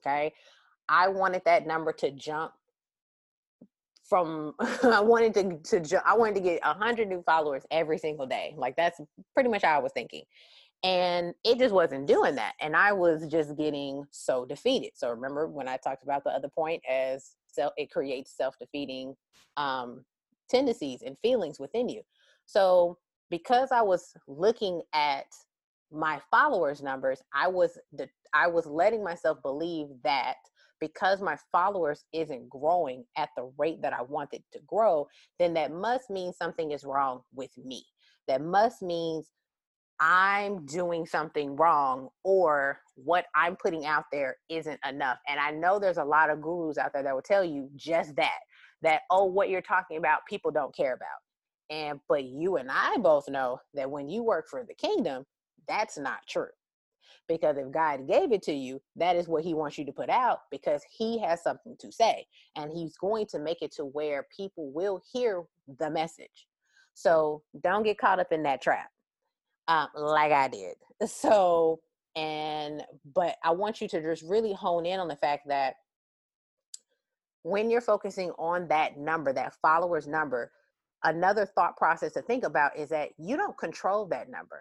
Okay? 0.00 0.32
I 0.88 1.08
wanted 1.08 1.42
that 1.44 1.66
number 1.66 1.92
to 1.94 2.10
jump 2.10 2.52
from 4.10 4.54
I 4.82 5.00
wanted 5.00 5.62
to 5.64 5.80
to 5.80 6.02
I 6.06 6.14
wanted 6.14 6.34
to 6.34 6.40
get 6.42 6.60
a 6.64 6.74
100 6.74 7.08
new 7.08 7.22
followers 7.22 7.62
every 7.70 7.96
single 7.96 8.26
day. 8.26 8.54
Like 8.58 8.76
that's 8.76 9.00
pretty 9.32 9.48
much 9.48 9.62
how 9.62 9.76
I 9.76 9.82
was 9.82 9.92
thinking. 9.92 10.24
And 10.82 11.34
it 11.44 11.58
just 11.58 11.74
wasn't 11.74 12.06
doing 12.06 12.34
that. 12.34 12.54
And 12.60 12.74
I 12.76 12.92
was 12.92 13.26
just 13.28 13.56
getting 13.56 14.04
so 14.10 14.44
defeated. 14.44 14.90
So 14.94 15.10
remember 15.10 15.46
when 15.46 15.68
I 15.68 15.76
talked 15.78 16.02
about 16.02 16.24
the 16.24 16.30
other 16.30 16.48
point 16.48 16.82
as 16.90 17.30
self 17.46 17.72
it 17.78 17.90
creates 17.90 18.36
self-defeating 18.36 19.14
um 19.56 20.04
tendencies 20.50 21.02
and 21.02 21.16
feelings 21.22 21.60
within 21.60 21.88
you. 21.88 22.02
So 22.46 22.98
because 23.30 23.70
I 23.70 23.82
was 23.82 24.12
looking 24.26 24.82
at 24.92 25.26
my 25.92 26.20
followers 26.30 26.82
numbers, 26.82 27.22
I 27.32 27.48
was 27.48 27.78
the 27.92 28.08
I 28.34 28.48
was 28.48 28.66
letting 28.66 29.04
myself 29.04 29.38
believe 29.42 29.86
that 30.02 30.36
because 30.80 31.20
my 31.20 31.36
followers 31.52 32.04
isn't 32.12 32.48
growing 32.48 33.04
at 33.16 33.30
the 33.36 33.50
rate 33.58 33.82
that 33.82 33.92
I 33.92 34.02
wanted 34.02 34.42
to 34.52 34.60
grow, 34.66 35.06
then 35.38 35.54
that 35.54 35.72
must 35.72 36.10
mean 36.10 36.32
something 36.32 36.72
is 36.72 36.84
wrong 36.84 37.22
with 37.34 37.50
me. 37.58 37.84
That 38.28 38.42
must 38.42 38.82
means 38.82 39.30
I'm 40.00 40.64
doing 40.64 41.04
something 41.04 41.56
wrong 41.56 42.08
or 42.24 42.80
what 42.94 43.26
I'm 43.34 43.56
putting 43.56 43.84
out 43.84 44.04
there 44.10 44.36
isn't 44.48 44.80
enough. 44.88 45.18
And 45.28 45.38
I 45.38 45.50
know 45.50 45.78
there's 45.78 45.98
a 45.98 46.04
lot 46.04 46.30
of 46.30 46.40
gurus 46.40 46.78
out 46.78 46.92
there 46.94 47.02
that 47.02 47.14
will 47.14 47.22
tell 47.22 47.44
you 47.44 47.68
just 47.76 48.16
that 48.16 48.38
that 48.82 49.02
oh 49.10 49.24
what 49.24 49.50
you're 49.50 49.60
talking 49.60 49.98
about 49.98 50.20
people 50.26 50.50
don't 50.50 50.74
care 50.74 50.94
about. 50.94 51.08
And 51.68 52.00
but 52.08 52.24
you 52.24 52.56
and 52.56 52.70
I 52.70 52.96
both 52.96 53.28
know 53.28 53.60
that 53.74 53.90
when 53.90 54.08
you 54.08 54.22
work 54.22 54.46
for 54.48 54.64
the 54.66 54.74
kingdom, 54.74 55.24
that's 55.68 55.98
not 55.98 56.20
true. 56.26 56.48
Because 57.30 57.56
if 57.58 57.70
God 57.70 58.08
gave 58.08 58.32
it 58.32 58.42
to 58.42 58.52
you, 58.52 58.82
that 58.96 59.14
is 59.14 59.28
what 59.28 59.44
he 59.44 59.54
wants 59.54 59.78
you 59.78 59.84
to 59.84 59.92
put 59.92 60.10
out 60.10 60.40
because 60.50 60.82
he 60.90 61.20
has 61.20 61.40
something 61.40 61.76
to 61.78 61.92
say. 61.92 62.26
And 62.56 62.72
he's 62.72 62.96
going 62.96 63.26
to 63.26 63.38
make 63.38 63.62
it 63.62 63.70
to 63.76 63.84
where 63.84 64.26
people 64.36 64.72
will 64.72 65.00
hear 65.12 65.44
the 65.78 65.88
message. 65.88 66.48
So 66.94 67.44
don't 67.62 67.84
get 67.84 67.98
caught 67.98 68.18
up 68.18 68.32
in 68.32 68.42
that 68.42 68.60
trap 68.60 68.90
um, 69.68 69.86
like 69.94 70.32
I 70.32 70.48
did. 70.48 70.74
So, 71.06 71.80
and, 72.16 72.82
but 73.14 73.36
I 73.44 73.52
want 73.52 73.80
you 73.80 73.86
to 73.88 74.02
just 74.02 74.24
really 74.24 74.52
hone 74.52 74.84
in 74.84 74.98
on 74.98 75.08
the 75.08 75.16
fact 75.16 75.46
that 75.48 75.76
when 77.42 77.70
you're 77.70 77.80
focusing 77.80 78.32
on 78.32 78.66
that 78.68 78.98
number, 78.98 79.32
that 79.32 79.54
followers 79.62 80.08
number, 80.08 80.50
another 81.04 81.46
thought 81.46 81.76
process 81.76 82.12
to 82.14 82.22
think 82.22 82.44
about 82.44 82.76
is 82.76 82.88
that 82.88 83.10
you 83.18 83.36
don't 83.36 83.56
control 83.56 84.04
that 84.06 84.28
number. 84.28 84.60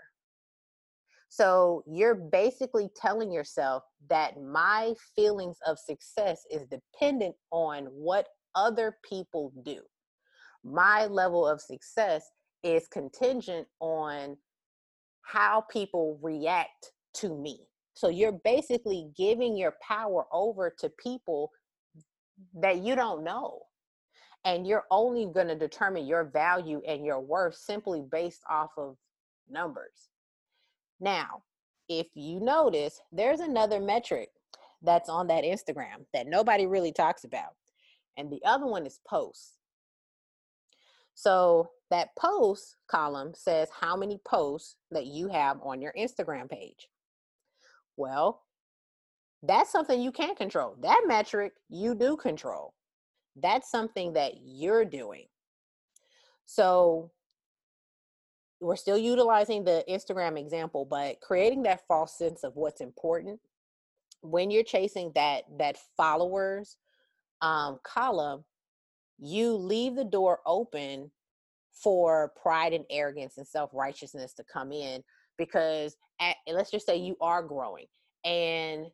So 1.30 1.84
you're 1.88 2.16
basically 2.16 2.90
telling 2.96 3.32
yourself 3.32 3.84
that 4.10 4.42
my 4.42 4.94
feelings 5.16 5.58
of 5.66 5.78
success 5.78 6.42
is 6.52 6.66
dependent 6.68 7.36
on 7.52 7.86
what 7.86 8.28
other 8.56 8.98
people 9.08 9.54
do. 9.64 9.82
My 10.64 11.06
level 11.06 11.48
of 11.48 11.62
success 11.62 12.30
is 12.64 12.88
contingent 12.88 13.68
on 13.80 14.38
how 15.22 15.64
people 15.72 16.20
react 16.22 16.92
to 17.14 17.36
me. 17.36 17.60
So 17.94 18.10
you're 18.10 18.40
basically 18.44 19.12
giving 19.16 19.56
your 19.56 19.76
power 19.88 20.26
over 20.34 20.74
to 20.80 20.90
people 21.02 21.52
that 22.56 22.78
you 22.78 22.96
don't 22.96 23.24
know 23.24 23.60
and 24.46 24.66
you're 24.66 24.86
only 24.90 25.26
going 25.26 25.48
to 25.48 25.56
determine 25.56 26.08
your 26.08 26.24
value 26.24 26.82
and 26.88 27.06
your 27.06 27.20
worth 27.20 27.56
simply 27.56 28.02
based 28.10 28.42
off 28.50 28.72
of 28.78 28.96
numbers. 29.50 30.09
Now, 31.00 31.44
if 31.88 32.08
you 32.14 32.40
notice, 32.40 33.02
there's 33.12 33.40
another 33.40 33.80
metric 33.80 34.30
that's 34.82 35.10
on 35.10 35.28
that 35.28 35.44
Instagram 35.44 36.06
that 36.14 36.28
nobody 36.28 36.66
really 36.66 36.92
talks 36.92 37.24
about, 37.24 37.56
and 38.18 38.32
the 38.32 38.42
other 38.46 38.66
one 38.66 38.86
is 38.86 39.00
posts. 39.08 39.54
So 41.16 41.70
that 41.90 42.16
post 42.18 42.78
column 42.88 43.34
says 43.34 43.70
how 43.78 43.98
many 43.98 44.20
posts 44.26 44.76
that 44.92 45.08
you 45.08 45.28
have 45.30 45.58
on 45.62 45.82
your 45.82 45.94
Instagram 45.98 46.50
page. 46.50 46.88
Well, 47.98 48.44
that's 49.44 49.72
something 49.72 50.02
you 50.02 50.12
can't 50.12 50.38
control. 50.38 50.76
That 50.82 51.04
metric 51.08 51.54
you 51.70 51.96
do 51.96 52.16
control 52.16 52.74
that's 53.42 53.70
something 53.70 54.14
that 54.14 54.34
you're 54.44 54.86
doing. 54.86 55.26
So 56.46 57.12
we're 58.62 58.76
still 58.76 58.98
utilizing 58.98 59.64
the 59.64 59.84
Instagram 59.90 60.38
example, 60.38 60.86
but 60.86 61.22
creating 61.22 61.64
that 61.64 61.88
false 61.88 62.18
sense 62.18 62.44
of 62.44 62.56
what's 62.56 62.82
important 62.82 63.40
when 64.22 64.52
you're 64.52 64.64
chasing 64.64 65.12
that 65.16 65.44
that 65.58 65.78
followers 65.96 66.78
um, 67.42 67.80
column, 67.84 68.44
you 69.18 69.54
leave 69.54 69.96
the 69.96 70.04
door 70.04 70.40
open 70.46 71.12
for 71.72 72.34
pride 72.42 72.74
and 72.74 72.86
arrogance 72.90 73.38
and 73.38 73.48
self 73.48 73.70
righteousness 73.74 74.34
to 74.34 74.44
come 74.52 74.72
in 74.72 75.04
because 75.38 75.96
at, 76.20 76.36
let's 76.48 76.72
just 76.72 76.86
say 76.86 76.98
you 76.98 77.16
are 77.22 77.42
growing 77.42 77.86
and 78.26 78.88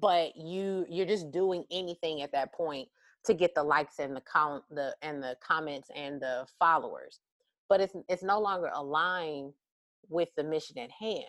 but 0.00 0.36
you 0.36 0.86
you're 0.88 1.06
just 1.06 1.30
doing 1.30 1.64
anything 1.70 2.22
at 2.22 2.32
that 2.32 2.52
point 2.54 2.88
to 3.24 3.34
get 3.34 3.54
the 3.54 3.62
likes 3.62 3.98
and 3.98 4.16
the 4.16 4.22
com- 4.22 4.62
the 4.70 4.94
and 5.02 5.22
the 5.22 5.36
comments 5.46 5.90
and 5.94 6.20
the 6.20 6.46
followers 6.58 7.20
but 7.70 7.80
it's 7.80 7.94
it's 8.10 8.22
no 8.22 8.38
longer 8.38 8.70
aligned 8.74 9.54
with 10.10 10.28
the 10.36 10.44
mission 10.44 10.76
at 10.78 10.90
hand 10.90 11.24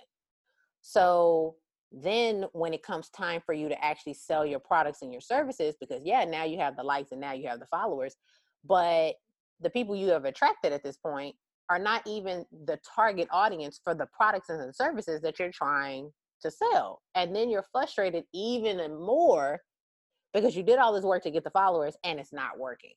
so 0.82 1.56
then 1.94 2.46
when 2.54 2.74
it 2.74 2.84
comes 2.84 3.10
time 3.10 3.42
for 3.46 3.54
you 3.54 3.70
to 3.70 3.86
actually 3.86 4.14
sell 4.14 4.46
your 4.46 4.60
products 4.60 5.02
and 5.02 5.14
your 5.14 5.22
services 5.22 5.76
because 5.80 6.02
yeah 6.04 6.26
now 6.26 6.44
you 6.44 6.58
have 6.58 6.76
the 6.76 6.84
likes 6.84 7.12
and 7.14 7.22
now 7.22 7.32
you 7.32 7.48
have 7.48 7.60
the 7.60 7.68
followers 7.68 8.16
but 8.66 9.14
the 9.62 9.70
people 9.70 9.96
you 9.96 10.08
have 10.10 10.26
attracted 10.26 10.74
at 10.74 10.84
this 10.84 10.98
point 10.98 11.36
are 11.70 11.80
not 11.80 12.02
even 12.06 12.46
the 12.66 12.78
target 12.96 13.30
audience 13.32 13.80
for 13.82 13.94
the 13.94 14.08
products 14.12 14.50
and 14.50 14.76
services 14.76 15.22
that 15.22 15.40
you're 15.40 15.52
trying 15.52 16.12
to 16.42 16.52
sell 16.52 17.02
and 17.16 17.34
then 17.36 17.50
you're 17.50 17.66
frustrated 17.72 18.24
even 18.34 18.78
more 19.00 19.60
because 20.34 20.56
you 20.56 20.64
did 20.64 20.80
all 20.80 20.94
this 20.94 21.04
work 21.04 21.24
to 21.24 21.32
get 21.32 21.44
the 21.44 21.52
followers 21.52 21.96
and 22.04 22.20
it's 22.20 22.34
not 22.34 22.58
working. 22.58 22.94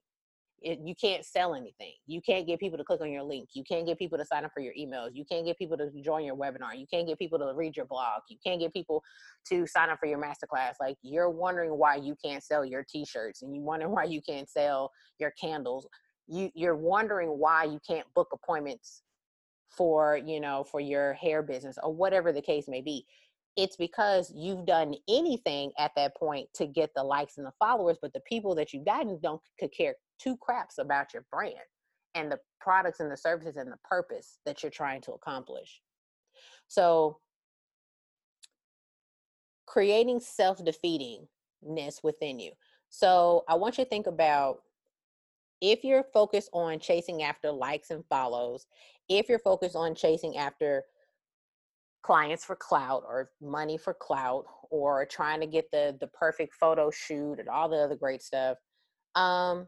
It, 0.64 0.80
you 0.82 0.94
can't 0.94 1.24
sell 1.24 1.54
anything. 1.54 1.92
You 2.06 2.22
can't 2.22 2.46
get 2.46 2.58
people 2.58 2.78
to 2.78 2.84
click 2.84 3.02
on 3.02 3.12
your 3.12 3.22
link. 3.22 3.50
You 3.52 3.62
can't 3.62 3.86
get 3.86 3.98
people 3.98 4.16
to 4.16 4.24
sign 4.24 4.46
up 4.46 4.52
for 4.54 4.60
your 4.60 4.72
emails. 4.72 5.10
You 5.12 5.24
can't 5.30 5.44
get 5.44 5.58
people 5.58 5.76
to 5.76 5.90
join 6.02 6.24
your 6.24 6.36
webinar. 6.36 6.76
You 6.76 6.86
can't 6.90 7.06
get 7.06 7.18
people 7.18 7.38
to 7.38 7.52
read 7.54 7.76
your 7.76 7.84
blog. 7.84 8.22
You 8.30 8.38
can't 8.44 8.58
get 8.58 8.72
people 8.72 9.02
to 9.50 9.66
sign 9.66 9.90
up 9.90 9.98
for 10.00 10.06
your 10.06 10.18
masterclass. 10.18 10.72
Like 10.80 10.96
you're 11.02 11.28
wondering 11.28 11.72
why 11.72 11.96
you 11.96 12.16
can't 12.24 12.42
sell 12.42 12.64
your 12.64 12.82
t-shirts 12.88 13.42
and 13.42 13.54
you 13.54 13.60
wondering 13.60 13.92
why 13.92 14.04
you 14.04 14.22
can't 14.22 14.48
sell 14.48 14.90
your 15.18 15.32
candles. 15.38 15.86
You 16.26 16.50
you're 16.54 16.76
wondering 16.76 17.28
why 17.28 17.64
you 17.64 17.78
can't 17.86 18.06
book 18.14 18.28
appointments 18.32 19.02
for, 19.68 20.18
you 20.24 20.40
know, 20.40 20.64
for 20.64 20.80
your 20.80 21.12
hair 21.12 21.42
business 21.42 21.76
or 21.82 21.92
whatever 21.92 22.32
the 22.32 22.40
case 22.40 22.68
may 22.68 22.80
be 22.80 23.04
it's 23.56 23.76
because 23.76 24.32
you've 24.34 24.66
done 24.66 24.94
anything 25.08 25.70
at 25.78 25.92
that 25.96 26.16
point 26.16 26.48
to 26.54 26.66
get 26.66 26.90
the 26.94 27.02
likes 27.02 27.38
and 27.38 27.46
the 27.46 27.52
followers, 27.58 27.98
but 28.02 28.12
the 28.12 28.22
people 28.28 28.54
that 28.56 28.72
you've 28.72 28.84
gotten 28.84 29.18
don't 29.22 29.40
could 29.60 29.72
care 29.72 29.94
two 30.18 30.36
craps 30.36 30.78
about 30.78 31.12
your 31.12 31.24
brand 31.30 31.54
and 32.14 32.30
the 32.30 32.38
products 32.60 33.00
and 33.00 33.10
the 33.10 33.16
services 33.16 33.56
and 33.56 33.70
the 33.70 33.78
purpose 33.84 34.38
that 34.46 34.62
you're 34.62 34.70
trying 34.70 35.00
to 35.02 35.12
accomplish. 35.12 35.80
So 36.68 37.18
creating 39.66 40.20
self-defeatingness 40.20 42.02
within 42.02 42.38
you. 42.38 42.52
So 42.90 43.44
I 43.48 43.56
want 43.56 43.78
you 43.78 43.84
to 43.84 43.90
think 43.90 44.06
about 44.06 44.58
if 45.60 45.82
you're 45.82 46.04
focused 46.12 46.50
on 46.52 46.78
chasing 46.78 47.22
after 47.22 47.50
likes 47.50 47.90
and 47.90 48.04
follows, 48.06 48.66
if 49.08 49.28
you're 49.28 49.38
focused 49.38 49.76
on 49.76 49.94
chasing 49.94 50.36
after 50.36 50.84
clients 52.04 52.44
for 52.44 52.54
clout 52.54 53.02
or 53.06 53.30
money 53.40 53.78
for 53.78 53.94
clout 53.94 54.44
or 54.70 55.06
trying 55.06 55.40
to 55.40 55.46
get 55.46 55.70
the 55.70 55.96
the 56.00 56.06
perfect 56.08 56.54
photo 56.54 56.90
shoot 56.90 57.40
and 57.40 57.48
all 57.48 57.68
the 57.68 57.76
other 57.76 57.96
great 57.96 58.22
stuff 58.22 58.58
um 59.14 59.66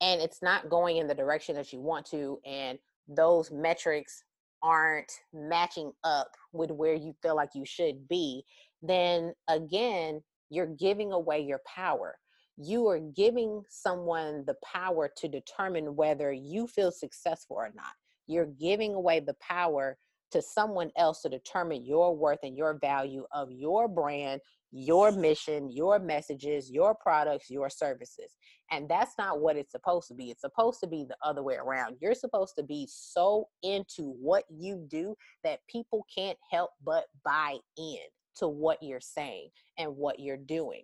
and 0.00 0.20
it's 0.20 0.42
not 0.42 0.70
going 0.70 0.98
in 0.98 1.06
the 1.06 1.14
direction 1.14 1.54
that 1.54 1.72
you 1.72 1.80
want 1.80 2.06
to 2.06 2.38
and 2.46 2.78
those 3.08 3.50
metrics 3.50 4.24
aren't 4.62 5.12
matching 5.32 5.92
up 6.04 6.28
with 6.52 6.70
where 6.70 6.94
you 6.94 7.14
feel 7.22 7.36
like 7.36 7.50
you 7.54 7.64
should 7.64 8.08
be 8.08 8.44
then 8.82 9.32
again 9.48 10.20
you're 10.50 10.66
giving 10.66 11.12
away 11.12 11.40
your 11.40 11.60
power. 11.66 12.16
You 12.56 12.88
are 12.88 12.98
giving 12.98 13.62
someone 13.68 14.44
the 14.46 14.56
power 14.64 15.10
to 15.16 15.28
determine 15.28 15.94
whether 15.94 16.32
you 16.32 16.66
feel 16.66 16.90
successful 16.90 17.56
or 17.56 17.70
not. 17.74 17.92
You're 18.26 18.46
giving 18.46 18.94
away 18.94 19.20
the 19.20 19.36
power 19.40 19.96
to 20.32 20.42
someone 20.42 20.90
else 20.96 21.22
to 21.22 21.28
determine 21.28 21.84
your 21.84 22.14
worth 22.14 22.40
and 22.42 22.56
your 22.56 22.78
value 22.78 23.24
of 23.32 23.50
your 23.50 23.88
brand, 23.88 24.40
your 24.70 25.12
mission, 25.12 25.70
your 25.72 25.98
messages, 25.98 26.70
your 26.70 26.94
products, 26.94 27.50
your 27.50 27.70
services. 27.70 28.36
And 28.70 28.88
that's 28.88 29.12
not 29.18 29.40
what 29.40 29.56
it's 29.56 29.72
supposed 29.72 30.08
to 30.08 30.14
be. 30.14 30.30
It's 30.30 30.42
supposed 30.42 30.80
to 30.80 30.86
be 30.86 31.06
the 31.08 31.16
other 31.22 31.42
way 31.42 31.56
around. 31.56 31.96
You're 32.00 32.14
supposed 32.14 32.54
to 32.58 32.62
be 32.62 32.86
so 32.90 33.48
into 33.62 34.14
what 34.20 34.44
you 34.50 34.86
do 34.90 35.14
that 35.44 35.60
people 35.70 36.04
can't 36.14 36.38
help 36.50 36.70
but 36.84 37.04
buy 37.24 37.56
in 37.78 37.98
to 38.36 38.48
what 38.48 38.82
you're 38.82 39.00
saying 39.00 39.48
and 39.78 39.96
what 39.96 40.20
you're 40.20 40.36
doing. 40.36 40.82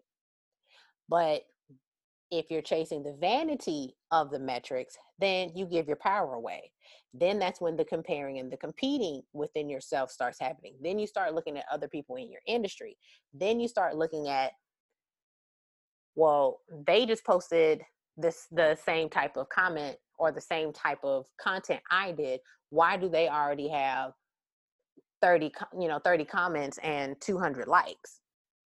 But 1.08 1.42
if 2.38 2.46
you're 2.50 2.62
chasing 2.62 3.02
the 3.02 3.16
vanity 3.20 3.94
of 4.10 4.30
the 4.30 4.38
metrics, 4.38 4.96
then 5.18 5.50
you 5.54 5.66
give 5.66 5.86
your 5.86 5.96
power 5.96 6.34
away. 6.34 6.70
Then 7.12 7.38
that's 7.38 7.60
when 7.60 7.76
the 7.76 7.84
comparing 7.84 8.38
and 8.38 8.50
the 8.50 8.56
competing 8.56 9.22
within 9.32 9.68
yourself 9.68 10.10
starts 10.10 10.38
happening. 10.40 10.74
Then 10.82 10.98
you 10.98 11.06
start 11.06 11.34
looking 11.34 11.56
at 11.56 11.64
other 11.70 11.88
people 11.88 12.16
in 12.16 12.30
your 12.30 12.40
industry. 12.46 12.96
Then 13.32 13.60
you 13.60 13.68
start 13.68 13.96
looking 13.96 14.28
at, 14.28 14.52
well, 16.16 16.60
they 16.86 17.06
just 17.06 17.24
posted 17.24 17.82
this 18.16 18.46
the 18.50 18.78
same 18.84 19.08
type 19.08 19.36
of 19.36 19.48
comment 19.48 19.96
or 20.18 20.30
the 20.30 20.40
same 20.40 20.72
type 20.72 21.00
of 21.02 21.26
content 21.40 21.80
I 21.90 22.12
did. 22.12 22.40
Why 22.70 22.96
do 22.96 23.08
they 23.08 23.28
already 23.28 23.68
have 23.68 24.12
30 25.22 25.52
you 25.80 25.88
know 25.88 25.98
30 25.98 26.24
comments 26.26 26.78
and 26.82 27.16
200 27.20 27.66
likes 27.66 28.20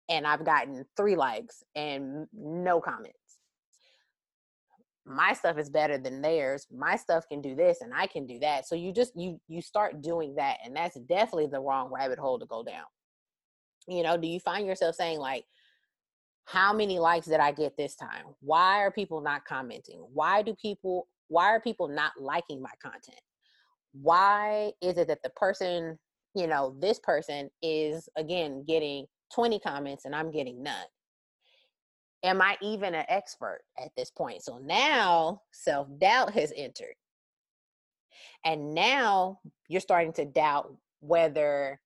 and 0.09 0.27
I've 0.27 0.45
gotten 0.45 0.87
3 0.97 1.15
likes 1.15 1.63
and 1.77 2.27
no 2.33 2.81
comments 2.81 3.18
my 5.09 5.33
stuff 5.33 5.59
is 5.59 5.71
better 5.71 5.99
than 5.99 6.21
theirs 6.21 6.67
my 6.71 6.97
stuff 6.97 7.27
can 7.29 7.41
do 7.41 7.55
this 7.55 7.81
and 7.81 7.93
i 7.95 8.07
can 8.07 8.27
do 8.27 8.39
that. 8.39 8.67
So 8.67 8.75
you 8.75 8.93
just 8.93 9.13
you 9.17 9.41
you 9.49 9.63
start 9.63 10.03
doing 10.03 10.35
that 10.37 10.59
and 10.65 10.75
that's 10.77 10.99
definitely 11.01 11.47
the 11.47 11.61
wrong 11.61 11.91
rabbit 11.93 12.19
hole 12.19 12.39
to 12.39 12.47
go 12.47 12.63
down. 12.63 12.85
You 13.87 14.03
know 14.03 14.17
do 14.17 14.29
you 14.29 14.41
find 14.41 14.67
yourself 14.67 14.95
saying 14.95 15.19
like 15.19 15.45
how 16.45 16.73
many 16.73 16.99
likes 16.99 17.27
did 17.27 17.41
i 17.41 17.53
get 17.53 17.77
this 17.77 17.95
time? 17.95 18.25
Why 18.41 18.81
are 18.81 18.91
people 18.91 19.21
not 19.21 19.45
commenting? 19.45 20.07
Why 20.13 20.43
do 20.43 20.55
people 20.61 21.09
why 21.29 21.47
are 21.47 21.61
people 21.61 21.89
not 21.89 22.13
liking 22.19 22.63
my 22.63 22.71
content? 22.83 23.21
Why 23.93 24.73
is 24.81 24.97
it 24.99 25.09
that 25.09 25.23
the 25.23 25.31
person 25.31 25.99
you 26.35 26.47
know 26.47 26.75
this 26.79 26.99
person 26.99 27.51
is 27.63 28.09
again 28.17 28.65
getting 28.67 29.07
20 29.35 29.59
comments 29.61 30.05
and 30.05 30.15
i'm 30.15 30.31
getting 30.31 30.63
none 30.63 30.87
am 32.23 32.43
I 32.43 32.57
even 32.61 32.95
an 32.95 33.05
expert 33.09 33.61
at 33.83 33.91
this 33.97 34.11
point? 34.11 34.43
So 34.43 34.59
now 34.59 35.43
self 35.53 35.89
doubt 35.99 36.33
has 36.35 36.53
entered. 36.57 36.95
And 38.45 38.75
now 38.75 39.41
you're 39.69 39.81
starting 39.81 40.13
to 40.15 40.25
doubt 40.25 40.75
whether 41.01 41.81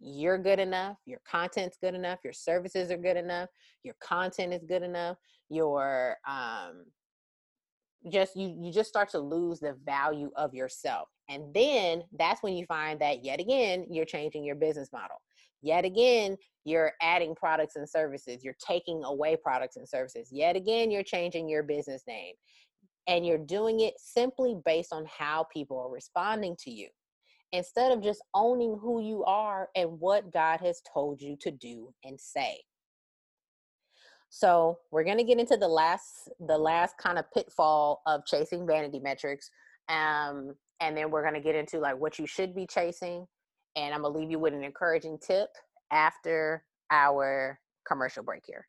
you're 0.00 0.38
good 0.38 0.58
enough, 0.58 0.96
your 1.06 1.20
content's 1.28 1.78
good 1.80 1.94
enough, 1.94 2.18
your 2.22 2.32
services 2.32 2.90
are 2.90 2.96
good 2.96 3.16
enough, 3.16 3.48
your 3.82 3.94
content 4.00 4.52
is 4.52 4.64
good 4.64 4.82
enough, 4.82 5.16
your 5.48 6.16
um 6.28 6.84
just 8.10 8.36
you 8.36 8.54
you 8.60 8.72
just 8.72 8.88
start 8.88 9.08
to 9.10 9.18
lose 9.18 9.60
the 9.60 9.76
value 9.84 10.30
of 10.36 10.54
yourself. 10.54 11.08
And 11.28 11.52
then 11.54 12.02
that's 12.16 12.42
when 12.42 12.54
you 12.54 12.66
find 12.66 13.00
that 13.00 13.24
yet 13.24 13.40
again 13.40 13.86
you're 13.90 14.04
changing 14.04 14.44
your 14.44 14.56
business 14.56 14.90
model. 14.92 15.16
Yet 15.62 15.84
again, 15.84 16.36
you're 16.64 16.92
adding 17.00 17.34
products 17.34 17.76
and 17.76 17.88
services. 17.88 18.44
You're 18.44 18.56
taking 18.64 19.04
away 19.04 19.36
products 19.36 19.76
and 19.76 19.88
services. 19.88 20.28
Yet 20.32 20.56
again, 20.56 20.90
you're 20.90 21.02
changing 21.02 21.48
your 21.48 21.62
business 21.62 22.02
name. 22.06 22.34
And 23.08 23.24
you're 23.24 23.38
doing 23.38 23.80
it 23.80 23.94
simply 23.98 24.56
based 24.64 24.92
on 24.92 25.06
how 25.06 25.46
people 25.52 25.78
are 25.78 25.90
responding 25.90 26.56
to 26.60 26.70
you 26.70 26.88
instead 27.52 27.92
of 27.92 28.02
just 28.02 28.20
owning 28.34 28.78
who 28.80 29.00
you 29.00 29.24
are 29.24 29.68
and 29.76 30.00
what 30.00 30.32
God 30.32 30.60
has 30.60 30.82
told 30.92 31.20
you 31.20 31.36
to 31.40 31.50
do 31.52 31.92
and 32.04 32.18
say. 32.20 32.60
So, 34.28 34.78
we're 34.90 35.04
going 35.04 35.18
to 35.18 35.24
get 35.24 35.38
into 35.38 35.56
the 35.56 35.68
last 35.68 36.30
the 36.40 36.58
last 36.58 36.98
kind 36.98 37.18
of 37.18 37.30
pitfall 37.32 38.02
of 38.06 38.26
chasing 38.26 38.66
vanity 38.66 38.98
metrics 38.98 39.50
um 39.88 40.54
and 40.80 40.96
then 40.96 41.10
we're 41.10 41.22
going 41.22 41.34
to 41.34 41.40
get 41.40 41.54
into 41.54 41.78
like 41.78 41.96
what 41.96 42.18
you 42.18 42.26
should 42.26 42.54
be 42.54 42.66
chasing 42.66 43.26
and 43.76 43.94
I'm 43.94 44.02
going 44.02 44.12
to 44.14 44.18
leave 44.18 44.30
you 44.30 44.38
with 44.38 44.54
an 44.54 44.64
encouraging 44.64 45.18
tip 45.18 45.50
after 45.92 46.64
our 46.90 47.60
commercial 47.86 48.24
break 48.24 48.42
here. 48.46 48.66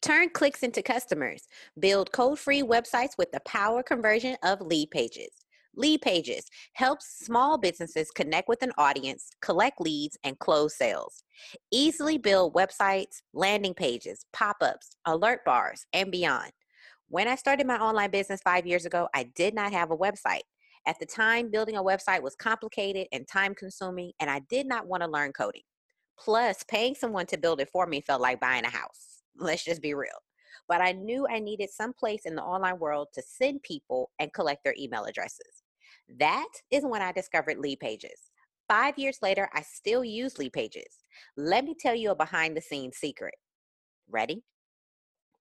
Turn 0.00 0.30
clicks 0.30 0.62
into 0.62 0.82
customers. 0.82 1.48
Build 1.78 2.12
code 2.12 2.38
free 2.38 2.62
websites 2.62 3.18
with 3.18 3.30
the 3.32 3.40
power 3.40 3.82
conversion 3.82 4.36
of 4.42 4.60
lead 4.60 4.90
pages. 4.90 5.30
Lead 5.76 6.02
Pages 6.02 6.44
helps 6.72 7.24
small 7.24 7.56
businesses 7.56 8.10
connect 8.10 8.48
with 8.48 8.62
an 8.62 8.72
audience, 8.76 9.30
collect 9.40 9.80
leads, 9.80 10.18
and 10.24 10.36
close 10.40 10.76
sales. 10.76 11.22
Easily 11.70 12.18
build 12.18 12.52
websites, 12.54 13.22
landing 13.32 13.74
pages, 13.74 14.26
pop 14.32 14.56
ups, 14.60 14.96
alert 15.06 15.44
bars, 15.44 15.86
and 15.92 16.10
beyond. 16.10 16.50
When 17.08 17.28
I 17.28 17.36
started 17.36 17.66
my 17.66 17.78
online 17.78 18.10
business 18.10 18.40
five 18.42 18.66
years 18.66 18.86
ago, 18.86 19.08
I 19.14 19.22
did 19.22 19.54
not 19.54 19.72
have 19.72 19.92
a 19.92 19.96
website. 19.96 20.42
At 20.88 20.98
the 20.98 21.04
time, 21.04 21.50
building 21.50 21.76
a 21.76 21.82
website 21.82 22.22
was 22.22 22.34
complicated 22.34 23.08
and 23.12 23.28
time 23.28 23.54
consuming, 23.54 24.12
and 24.20 24.30
I 24.30 24.40
did 24.48 24.66
not 24.66 24.86
want 24.86 25.02
to 25.02 25.08
learn 25.10 25.34
coding. 25.34 25.60
Plus, 26.18 26.64
paying 26.66 26.94
someone 26.94 27.26
to 27.26 27.36
build 27.36 27.60
it 27.60 27.68
for 27.70 27.86
me 27.86 28.00
felt 28.00 28.22
like 28.22 28.40
buying 28.40 28.64
a 28.64 28.70
house. 28.70 29.20
Let's 29.36 29.62
just 29.62 29.82
be 29.82 29.92
real. 29.92 30.08
But 30.66 30.80
I 30.80 30.92
knew 30.92 31.26
I 31.28 31.40
needed 31.40 31.68
some 31.68 31.92
place 31.92 32.22
in 32.24 32.34
the 32.34 32.42
online 32.42 32.78
world 32.78 33.08
to 33.12 33.22
send 33.22 33.62
people 33.64 34.10
and 34.18 34.32
collect 34.32 34.64
their 34.64 34.74
email 34.78 35.04
addresses. 35.04 35.62
That 36.18 36.48
is 36.70 36.86
when 36.86 37.02
I 37.02 37.12
discovered 37.12 37.58
Lead 37.58 37.80
Pages. 37.80 38.30
Five 38.66 38.98
years 38.98 39.18
later, 39.20 39.50
I 39.52 39.60
still 39.60 40.02
use 40.02 40.38
Lead 40.38 40.54
Pages. 40.54 41.04
Let 41.36 41.66
me 41.66 41.74
tell 41.78 41.94
you 41.94 42.12
a 42.12 42.16
behind 42.16 42.56
the 42.56 42.62
scenes 42.62 42.96
secret. 42.96 43.34
Ready? 44.08 44.42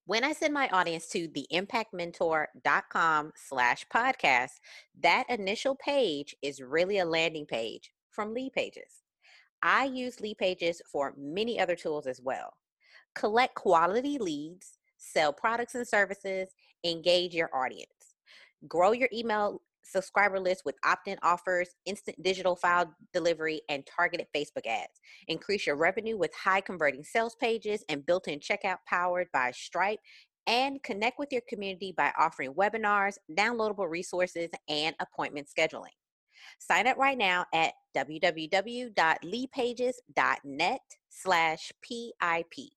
When 0.07 0.23
I 0.23 0.31
send 0.31 0.53
my 0.53 0.69
audience 0.69 1.07
to 1.09 1.27
the 1.27 1.45
impactmentor.com 1.51 3.31
slash 3.35 3.85
podcast, 3.93 4.51
that 5.01 5.25
initial 5.29 5.75
page 5.75 6.33
is 6.41 6.61
really 6.61 6.99
a 6.99 7.05
landing 7.05 7.45
page 7.45 7.91
from 8.09 8.33
lead 8.33 8.53
pages. 8.53 9.03
I 9.61 9.83
use 9.83 10.21
lead 10.21 10.37
pages 10.37 10.81
for 10.89 11.13
many 11.17 11.59
other 11.59 11.75
tools 11.75 12.07
as 12.07 12.21
well. 12.21 12.53
Collect 13.15 13.53
quality 13.55 14.17
leads, 14.17 14.79
sell 14.95 15.33
products 15.33 15.75
and 15.75 15.85
services, 15.85 16.47
engage 16.85 17.33
your 17.33 17.53
audience. 17.53 17.91
Grow 18.65 18.93
your 18.93 19.09
email 19.11 19.61
subscriber 19.89 20.39
list 20.39 20.63
with 20.65 20.75
opt 20.85 21.07
in 21.07 21.17
offers, 21.21 21.69
instant 21.85 22.21
digital 22.23 22.55
file 22.55 22.93
delivery, 23.13 23.61
and 23.69 23.85
targeted 23.85 24.27
Facebook 24.35 24.65
ads. 24.65 24.99
Increase 25.27 25.67
your 25.67 25.75
revenue 25.75 26.17
with 26.17 26.33
high 26.33 26.61
converting 26.61 27.03
sales 27.03 27.35
pages 27.35 27.83
and 27.89 28.05
built 28.05 28.27
in 28.27 28.39
checkout 28.39 28.77
powered 28.87 29.27
by 29.33 29.51
Stripe. 29.51 29.99
And 30.45 30.81
connect 30.81 31.19
with 31.19 31.33
your 31.33 31.41
community 31.49 31.93
by 31.95 32.13
offering 32.17 32.53
webinars, 32.53 33.17
downloadable 33.37 33.89
resources, 33.89 34.49
and 34.69 34.95
appointment 35.01 35.47
scheduling. 35.47 35.91
Sign 36.59 36.87
up 36.87 36.97
right 36.97 37.17
now 37.17 37.45
at 37.53 37.73
www.leadpages.net 37.95 40.81
slash 41.09 41.71
PIP. 41.81 42.76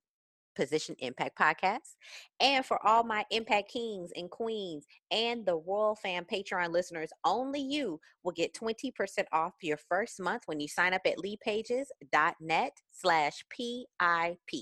Position 0.60 0.94
Impact 0.98 1.38
Podcast. 1.38 1.96
And 2.38 2.66
for 2.66 2.84
all 2.86 3.02
my 3.02 3.24
Impact 3.30 3.70
Kings 3.70 4.10
and 4.14 4.30
Queens 4.30 4.84
and 5.10 5.46
the 5.46 5.56
Royal 5.56 5.96
Fam 5.96 6.26
Patreon 6.26 6.70
listeners, 6.70 7.08
only 7.24 7.60
you 7.60 7.98
will 8.22 8.32
get 8.32 8.52
20% 8.52 8.92
off 9.32 9.54
your 9.62 9.78
first 9.78 10.20
month 10.20 10.42
when 10.44 10.60
you 10.60 10.68
sign 10.68 10.92
up 10.92 11.00
at 11.06 11.16
leadpages.net 11.16 12.72
slash 12.92 13.42
PIP. 13.48 14.60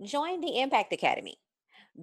Join 0.00 0.40
the 0.40 0.60
Impact 0.60 0.92
Academy. 0.92 1.38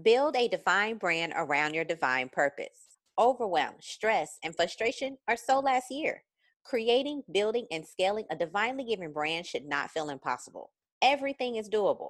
Build 0.01 0.35
a 0.35 0.49
divine 0.49 0.97
brand 0.97 1.31
around 1.37 1.75
your 1.75 1.85
divine 1.85 2.27
purpose. 2.27 2.97
Overwhelm, 3.17 3.75
stress, 3.79 4.37
and 4.43 4.53
frustration 4.53 5.17
are 5.29 5.37
so 5.37 5.59
last 5.59 5.89
year. 5.89 6.21
Creating, 6.65 7.23
building, 7.31 7.67
and 7.71 7.87
scaling 7.87 8.25
a 8.29 8.35
divinely 8.35 8.83
given 8.83 9.13
brand 9.13 9.45
should 9.45 9.63
not 9.63 9.91
feel 9.91 10.09
impossible. 10.09 10.71
Everything 11.01 11.55
is 11.55 11.69
doable. 11.69 12.09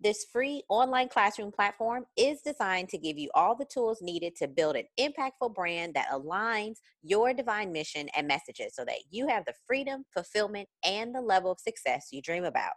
This 0.00 0.26
free 0.32 0.62
online 0.68 1.08
classroom 1.08 1.50
platform 1.50 2.06
is 2.16 2.40
designed 2.42 2.88
to 2.90 2.98
give 2.98 3.18
you 3.18 3.30
all 3.34 3.56
the 3.56 3.64
tools 3.64 4.00
needed 4.00 4.36
to 4.36 4.46
build 4.46 4.76
an 4.76 4.84
impactful 4.98 5.56
brand 5.56 5.94
that 5.94 6.10
aligns 6.12 6.76
your 7.02 7.34
divine 7.34 7.72
mission 7.72 8.08
and 8.14 8.28
messages 8.28 8.76
so 8.76 8.84
that 8.84 9.00
you 9.10 9.26
have 9.26 9.44
the 9.44 9.54
freedom, 9.66 10.04
fulfillment, 10.14 10.68
and 10.84 11.12
the 11.12 11.20
level 11.20 11.50
of 11.50 11.58
success 11.58 12.08
you 12.12 12.22
dream 12.22 12.44
about. 12.44 12.74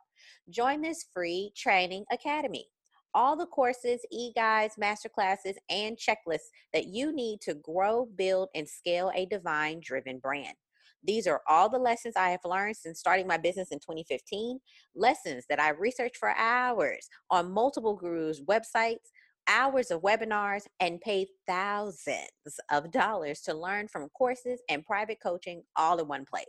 Join 0.50 0.82
this 0.82 1.06
free 1.14 1.52
training 1.56 2.06
academy. 2.12 2.66
All 3.14 3.36
the 3.36 3.46
courses, 3.46 4.02
e 4.12 4.32
guides, 4.36 4.76
masterclasses, 4.82 5.58
and 5.70 5.98
checklists 5.98 6.50
that 6.74 6.88
you 6.88 7.14
need 7.14 7.42
to 7.42 7.54
grow, 7.54 8.08
build, 8.16 8.50
and 8.56 8.68
scale 8.68 9.12
a 9.14 9.28
divine 9.28 9.80
driven 9.84 10.18
brand. 10.18 10.56
These 11.04 11.28
are 11.28 11.42
all 11.48 11.70
the 11.70 11.80
lessons 11.80 12.16
I 12.16 12.30
have 12.30 12.46
learned 12.46 12.78
since 12.78 13.00
starting 13.00 13.28
my 13.28 13.38
business 13.38 13.70
in 13.72 13.80
2015. 13.80 14.60
Lessons 14.96 15.46
that 15.50 15.60
I 15.60 15.70
researched 15.70 16.18
for 16.18 16.30
hours 16.30 17.08
on 17.30 17.52
multiple 17.52 17.96
gurus' 17.96 18.42
websites, 18.42 19.10
hours 19.48 19.92
of 19.92 20.02
webinars, 20.02 20.64
and 20.80 21.02
paid 21.02 21.28
thousands 21.48 22.60
of 22.72 22.92
dollars 22.92 23.42
to 23.42 23.54
learn 23.54 23.88
from 23.88 24.10
courses 24.10 24.62
and 24.70 24.86
private 24.86 25.18
coaching 25.22 25.64
all 25.76 26.00
in 26.00 26.08
one 26.08 26.26
place. 26.26 26.46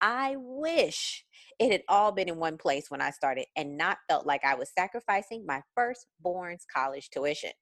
I 0.00 0.36
wish 0.38 1.24
it 1.58 1.72
had 1.72 1.82
all 1.88 2.12
been 2.12 2.28
in 2.28 2.36
one 2.36 2.58
place 2.58 2.90
when 2.90 3.00
I 3.00 3.10
started 3.10 3.46
and 3.56 3.78
not 3.78 3.98
felt 4.08 4.26
like 4.26 4.44
I 4.44 4.54
was 4.54 4.70
sacrificing 4.78 5.46
my 5.46 5.62
firstborn's 5.74 6.66
college 6.72 7.08
tuition. 7.10 7.52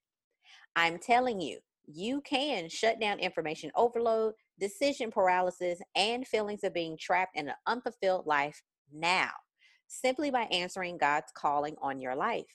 I'm 0.75 0.99
telling 0.99 1.39
you, 1.39 1.59
you 1.87 2.21
can 2.21 2.69
shut 2.69 2.99
down 2.99 3.19
information 3.19 3.71
overload, 3.75 4.33
decision 4.59 5.11
paralysis, 5.11 5.79
and 5.95 6.27
feelings 6.27 6.63
of 6.63 6.73
being 6.73 6.97
trapped 6.99 7.37
in 7.37 7.47
an 7.49 7.55
unfulfilled 7.67 8.25
life 8.25 8.61
now, 8.93 9.31
simply 9.87 10.31
by 10.31 10.43
answering 10.43 10.97
God's 10.97 11.31
calling 11.35 11.75
on 11.81 11.99
your 11.99 12.15
life. 12.15 12.45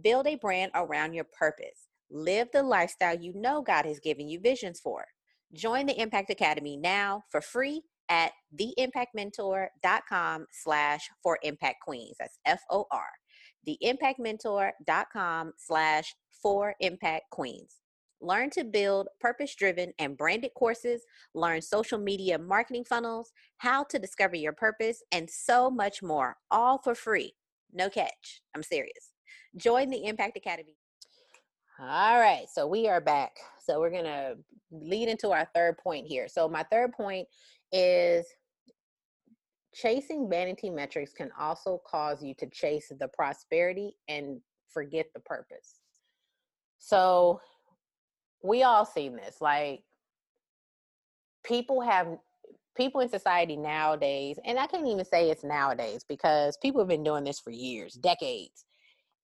Build 0.00 0.26
a 0.26 0.36
brand 0.36 0.70
around 0.74 1.14
your 1.14 1.26
purpose. 1.38 1.88
Live 2.10 2.48
the 2.52 2.62
lifestyle 2.62 3.18
you 3.18 3.32
know 3.34 3.62
God 3.62 3.84
has 3.86 4.00
given 4.00 4.28
you 4.28 4.40
visions 4.40 4.80
for. 4.80 5.04
Join 5.52 5.86
the 5.86 6.00
Impact 6.00 6.30
Academy 6.30 6.76
now 6.76 7.24
for 7.30 7.40
free 7.40 7.82
at 8.08 8.32
theimpactmentor.com 8.56 10.46
slash 10.50 11.08
for 11.22 11.38
impact 11.42 11.76
queens. 11.82 12.16
That's 12.18 12.38
F-O-R. 12.44 13.08
Theimpactmentor.com 13.68 15.52
slash 15.56 16.14
for 16.42 16.74
impact 16.80 17.30
queens. 17.30 17.79
Learn 18.20 18.50
to 18.50 18.64
build 18.64 19.08
purpose 19.20 19.54
driven 19.54 19.92
and 19.98 20.16
branded 20.16 20.52
courses, 20.54 21.02
learn 21.34 21.62
social 21.62 21.98
media 21.98 22.38
marketing 22.38 22.84
funnels, 22.84 23.32
how 23.58 23.84
to 23.84 23.98
discover 23.98 24.36
your 24.36 24.52
purpose, 24.52 25.02
and 25.12 25.28
so 25.28 25.70
much 25.70 26.02
more, 26.02 26.36
all 26.50 26.78
for 26.78 26.94
free. 26.94 27.34
No 27.72 27.88
catch. 27.88 28.42
I'm 28.54 28.62
serious. 28.62 29.12
Join 29.56 29.90
the 29.90 30.04
Impact 30.04 30.36
Academy. 30.36 30.76
All 31.80 32.20
right, 32.20 32.44
so 32.52 32.66
we 32.66 32.88
are 32.88 33.00
back. 33.00 33.32
So 33.64 33.80
we're 33.80 33.90
going 33.90 34.04
to 34.04 34.36
lead 34.70 35.08
into 35.08 35.30
our 35.30 35.48
third 35.54 35.78
point 35.78 36.06
here. 36.06 36.28
So, 36.28 36.48
my 36.48 36.62
third 36.64 36.92
point 36.92 37.26
is 37.72 38.26
chasing 39.74 40.28
vanity 40.28 40.70
metrics 40.70 41.12
can 41.12 41.30
also 41.38 41.80
cause 41.86 42.22
you 42.22 42.34
to 42.34 42.46
chase 42.50 42.92
the 42.98 43.08
prosperity 43.08 43.96
and 44.08 44.40
forget 44.68 45.06
the 45.14 45.20
purpose. 45.20 45.80
So, 46.78 47.40
we 48.42 48.62
all 48.62 48.84
seen 48.84 49.16
this 49.16 49.36
like 49.40 49.82
people 51.44 51.80
have 51.80 52.08
people 52.76 53.00
in 53.00 53.08
society 53.08 53.56
nowadays 53.56 54.38
and 54.44 54.58
i 54.58 54.66
can't 54.66 54.86
even 54.86 55.04
say 55.04 55.30
it's 55.30 55.44
nowadays 55.44 56.04
because 56.08 56.56
people 56.62 56.80
have 56.80 56.88
been 56.88 57.04
doing 57.04 57.24
this 57.24 57.40
for 57.40 57.50
years 57.50 57.94
decades 57.94 58.64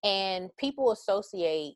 and 0.05 0.51
people 0.57 0.93
associate 0.93 1.75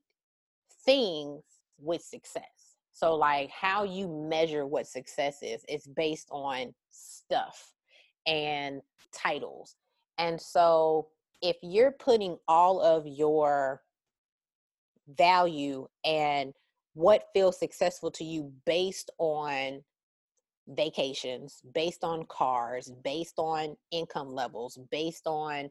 things 0.85 1.43
with 1.79 2.03
success. 2.03 2.45
So 2.93 3.15
like 3.17 3.51
how 3.51 3.85
you 3.85 4.09
measure 4.09 4.67
what 4.67 4.87
success 4.87 5.39
is 5.43 5.65
is 5.69 5.87
based 5.87 6.29
on 6.31 6.75
stuff 6.91 7.73
and 8.27 8.83
titles. 9.15 9.77
And 10.19 10.41
so 10.41 11.09
if 11.43 11.57
you're 11.63 11.93
putting 11.93 12.37
all 12.47 12.81
of 12.81 13.07
your 13.07 13.83
value 15.17 15.89
and 16.05 16.53
what 16.95 17.29
feels 17.33 17.59
successful 17.59 18.11
to 18.13 18.25
you 18.25 18.53
based 18.67 19.11
on 19.19 19.83
vacations, 20.69 21.61
based 21.75 22.05
on 22.05 22.27
cars, 22.27 22.93
based 23.03 23.35
on 23.39 23.77
income 23.91 24.33
levels, 24.33 24.79
based 24.91 25.27
on 25.27 25.71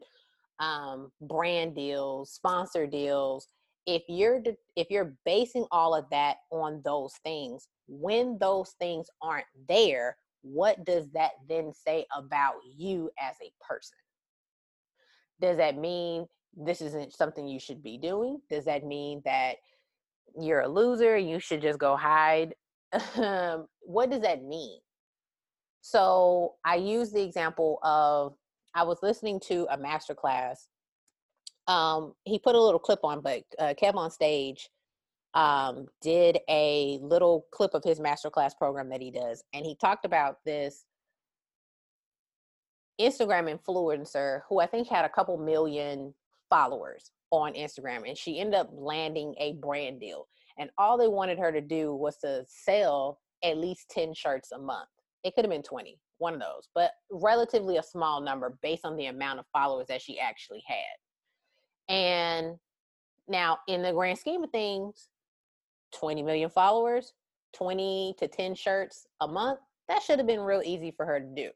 um, 0.58 1.10
brand 1.22 1.74
deals, 1.74 2.32
sponsor 2.32 2.86
deals. 2.86 3.48
If 3.86 4.02
you're 4.08 4.42
if 4.76 4.90
you're 4.90 5.16
basing 5.24 5.66
all 5.70 5.94
of 5.94 6.04
that 6.10 6.36
on 6.50 6.82
those 6.84 7.14
things, 7.24 7.68
when 7.88 8.38
those 8.38 8.74
things 8.78 9.06
aren't 9.22 9.46
there, 9.68 10.16
what 10.42 10.84
does 10.84 11.10
that 11.12 11.32
then 11.48 11.72
say 11.72 12.06
about 12.16 12.54
you 12.76 13.10
as 13.18 13.36
a 13.42 13.50
person? 13.66 13.96
Does 15.40 15.56
that 15.56 15.78
mean 15.78 16.26
this 16.56 16.82
isn't 16.82 17.14
something 17.14 17.48
you 17.48 17.58
should 17.58 17.82
be 17.82 17.96
doing? 17.96 18.40
Does 18.50 18.66
that 18.66 18.84
mean 18.84 19.22
that 19.24 19.56
you're 20.38 20.60
a 20.60 20.68
loser, 20.68 21.16
you 21.16 21.40
should 21.40 21.62
just 21.62 21.78
go 21.78 21.96
hide. 21.96 22.54
What 23.82 24.10
does 24.10 24.20
that 24.20 24.44
mean? 24.44 24.78
So 25.80 26.54
I 26.64 26.76
use 26.76 27.10
the 27.10 27.22
example 27.22 27.78
of 27.82 28.34
I 28.74 28.84
was 28.84 28.98
listening 29.02 29.40
to 29.46 29.66
a 29.70 29.76
master 29.76 30.14
class. 30.14 30.68
Um, 31.66 32.14
he 32.24 32.38
put 32.38 32.54
a 32.54 32.60
little 32.60 32.78
clip 32.78 33.00
on, 33.02 33.20
but 33.20 33.42
uh, 33.58 33.74
Kevon 33.80 34.12
Stage 34.12 34.68
um, 35.34 35.86
did 36.00 36.38
a 36.48 36.98
little 37.02 37.46
clip 37.52 37.74
of 37.74 37.82
his 37.84 37.98
masterclass 38.00 38.56
program 38.56 38.88
that 38.90 39.00
he 39.00 39.10
does, 39.10 39.42
and 39.52 39.64
he 39.64 39.74
talked 39.74 40.04
about 40.04 40.36
this 40.44 40.84
Instagram 43.00 43.52
influencer 43.52 44.42
who 44.48 44.60
I 44.60 44.66
think 44.66 44.88
had 44.88 45.04
a 45.04 45.08
couple 45.08 45.38
million 45.38 46.14
followers 46.50 47.10
on 47.30 47.54
Instagram 47.54 48.08
and 48.08 48.16
she 48.16 48.40
ended 48.40 48.54
up 48.54 48.70
landing 48.72 49.34
a 49.38 49.54
brand 49.54 50.00
deal. 50.00 50.26
And 50.58 50.70
all 50.78 50.98
they 50.98 51.08
wanted 51.08 51.38
her 51.38 51.52
to 51.52 51.60
do 51.60 51.94
was 51.94 52.16
to 52.18 52.44
sell 52.48 53.18
at 53.42 53.56
least 53.56 53.90
10 53.90 54.14
shirts 54.14 54.52
a 54.52 54.58
month. 54.58 54.88
It 55.24 55.34
could 55.34 55.44
have 55.44 55.50
been 55.50 55.62
20, 55.62 55.98
one 56.18 56.34
of 56.34 56.40
those, 56.40 56.68
but 56.74 56.92
relatively 57.10 57.76
a 57.76 57.82
small 57.82 58.20
number 58.20 58.58
based 58.62 58.84
on 58.84 58.96
the 58.96 59.06
amount 59.06 59.38
of 59.38 59.46
followers 59.52 59.86
that 59.88 60.02
she 60.02 60.18
actually 60.18 60.62
had. 60.66 61.94
And 61.94 62.56
now, 63.28 63.58
in 63.68 63.82
the 63.82 63.92
grand 63.92 64.18
scheme 64.18 64.44
of 64.44 64.50
things, 64.50 65.08
20 65.94 66.22
million 66.22 66.50
followers, 66.50 67.12
20 67.54 68.14
to 68.18 68.28
10 68.28 68.54
shirts 68.54 69.06
a 69.20 69.28
month, 69.28 69.60
that 69.88 70.02
should 70.02 70.18
have 70.18 70.26
been 70.26 70.40
real 70.40 70.62
easy 70.64 70.90
for 70.90 71.04
her 71.04 71.20
to 71.20 71.26
do. 71.26 71.50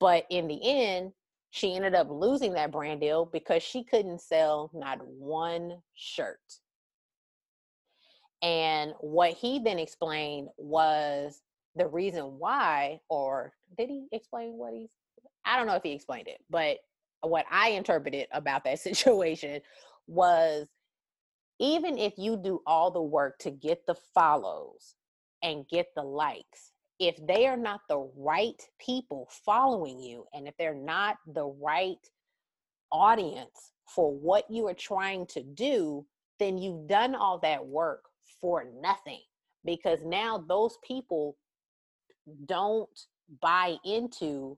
But 0.00 0.26
in 0.30 0.48
the 0.48 0.60
end, 0.62 1.12
she 1.56 1.74
ended 1.74 1.94
up 1.94 2.08
losing 2.10 2.52
that 2.52 2.70
brand 2.70 3.00
deal 3.00 3.24
because 3.24 3.62
she 3.62 3.82
couldn't 3.82 4.20
sell 4.20 4.70
not 4.74 4.98
one 5.06 5.78
shirt. 5.94 6.38
And 8.42 8.92
what 9.00 9.32
he 9.32 9.58
then 9.58 9.78
explained 9.78 10.48
was 10.58 11.40
the 11.74 11.86
reason 11.86 12.24
why, 12.38 13.00
or 13.08 13.54
did 13.78 13.88
he 13.88 14.06
explain 14.12 14.58
what 14.58 14.74
he's, 14.74 14.90
I 15.46 15.56
don't 15.56 15.66
know 15.66 15.76
if 15.76 15.82
he 15.82 15.92
explained 15.92 16.28
it, 16.28 16.44
but 16.50 16.76
what 17.22 17.46
I 17.50 17.70
interpreted 17.70 18.26
about 18.32 18.64
that 18.64 18.78
situation 18.80 19.62
was 20.06 20.66
even 21.58 21.96
if 21.96 22.18
you 22.18 22.36
do 22.36 22.60
all 22.66 22.90
the 22.90 23.00
work 23.00 23.38
to 23.38 23.50
get 23.50 23.86
the 23.86 23.96
follows 24.14 24.94
and 25.42 25.66
get 25.66 25.86
the 25.96 26.02
likes, 26.02 26.72
if 26.98 27.16
they 27.26 27.46
are 27.46 27.56
not 27.56 27.80
the 27.88 28.08
right 28.16 28.60
people 28.78 29.28
following 29.44 30.00
you 30.00 30.24
and 30.32 30.48
if 30.48 30.56
they're 30.56 30.74
not 30.74 31.16
the 31.34 31.46
right 31.60 31.98
audience 32.90 33.72
for 33.86 34.12
what 34.12 34.50
you 34.50 34.66
are 34.66 34.74
trying 34.74 35.26
to 35.26 35.42
do, 35.42 36.06
then 36.38 36.58
you've 36.58 36.86
done 36.86 37.14
all 37.14 37.38
that 37.38 37.64
work 37.64 38.04
for 38.40 38.64
nothing 38.80 39.20
because 39.64 40.00
now 40.04 40.44
those 40.48 40.78
people 40.86 41.36
don't 42.46 42.88
buy 43.40 43.76
into 43.84 44.56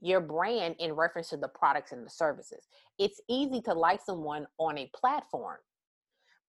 your 0.00 0.20
brand 0.20 0.76
in 0.78 0.92
reference 0.92 1.30
to 1.30 1.36
the 1.36 1.48
products 1.48 1.92
and 1.92 2.04
the 2.04 2.10
services. 2.10 2.68
It's 2.98 3.20
easy 3.28 3.60
to 3.62 3.74
like 3.74 4.00
someone 4.04 4.46
on 4.58 4.78
a 4.78 4.90
platform, 4.94 5.58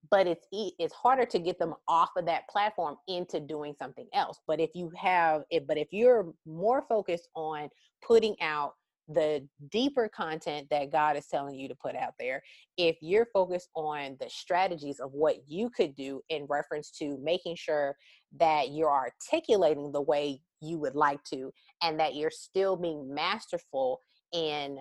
but 0.10 0.28
it's 0.28 0.48
it's 0.52 0.94
harder 0.94 1.26
to 1.26 1.40
get 1.40 1.60
them 1.60 1.74
off 1.88 2.10
of 2.18 2.26
that 2.26 2.48
platform 2.50 2.96
into 3.08 3.40
doing 3.40 3.74
something 3.78 4.08
else. 4.14 4.40
But 4.48 4.60
if 4.60 4.72
you 4.74 4.92
have 4.98 5.44
it, 5.50 5.68
but 5.68 5.78
if 5.78 5.90
you're 5.92 6.34
more 6.46 6.86
focused 6.88 7.28
on 7.36 7.70
putting 8.06 8.36
out 8.42 8.74
the 9.12 9.46
deeper 9.72 10.08
content 10.08 10.68
that 10.70 10.92
God 10.92 11.18
is 11.18 11.26
telling 11.26 11.56
you 11.56 11.68
to 11.68 11.76
put 11.76 11.96
out 11.96 12.14
there, 12.20 12.42
if 12.78 12.98
you're 13.02 13.28
focused 13.34 13.70
on 13.76 14.16
the 14.20 14.30
strategies 14.30 15.00
of 15.00 15.12
what 15.14 15.38
you 15.48 15.70
could 15.70 15.96
do 15.96 16.22
in 16.30 16.46
reference 16.48 16.92
to 16.92 17.18
making 17.22 17.56
sure 17.56 17.96
that 18.40 18.70
you're 18.72 18.92
articulating 18.92 19.92
the 19.92 20.02
way 20.02 20.40
you 20.62 20.78
would 20.78 20.96
like 20.96 21.24
to, 21.24 21.52
and 21.82 22.00
that 22.00 22.16
you're 22.16 22.30
still 22.30 22.76
being 22.76 23.14
masterful 23.14 24.00
in 24.34 24.78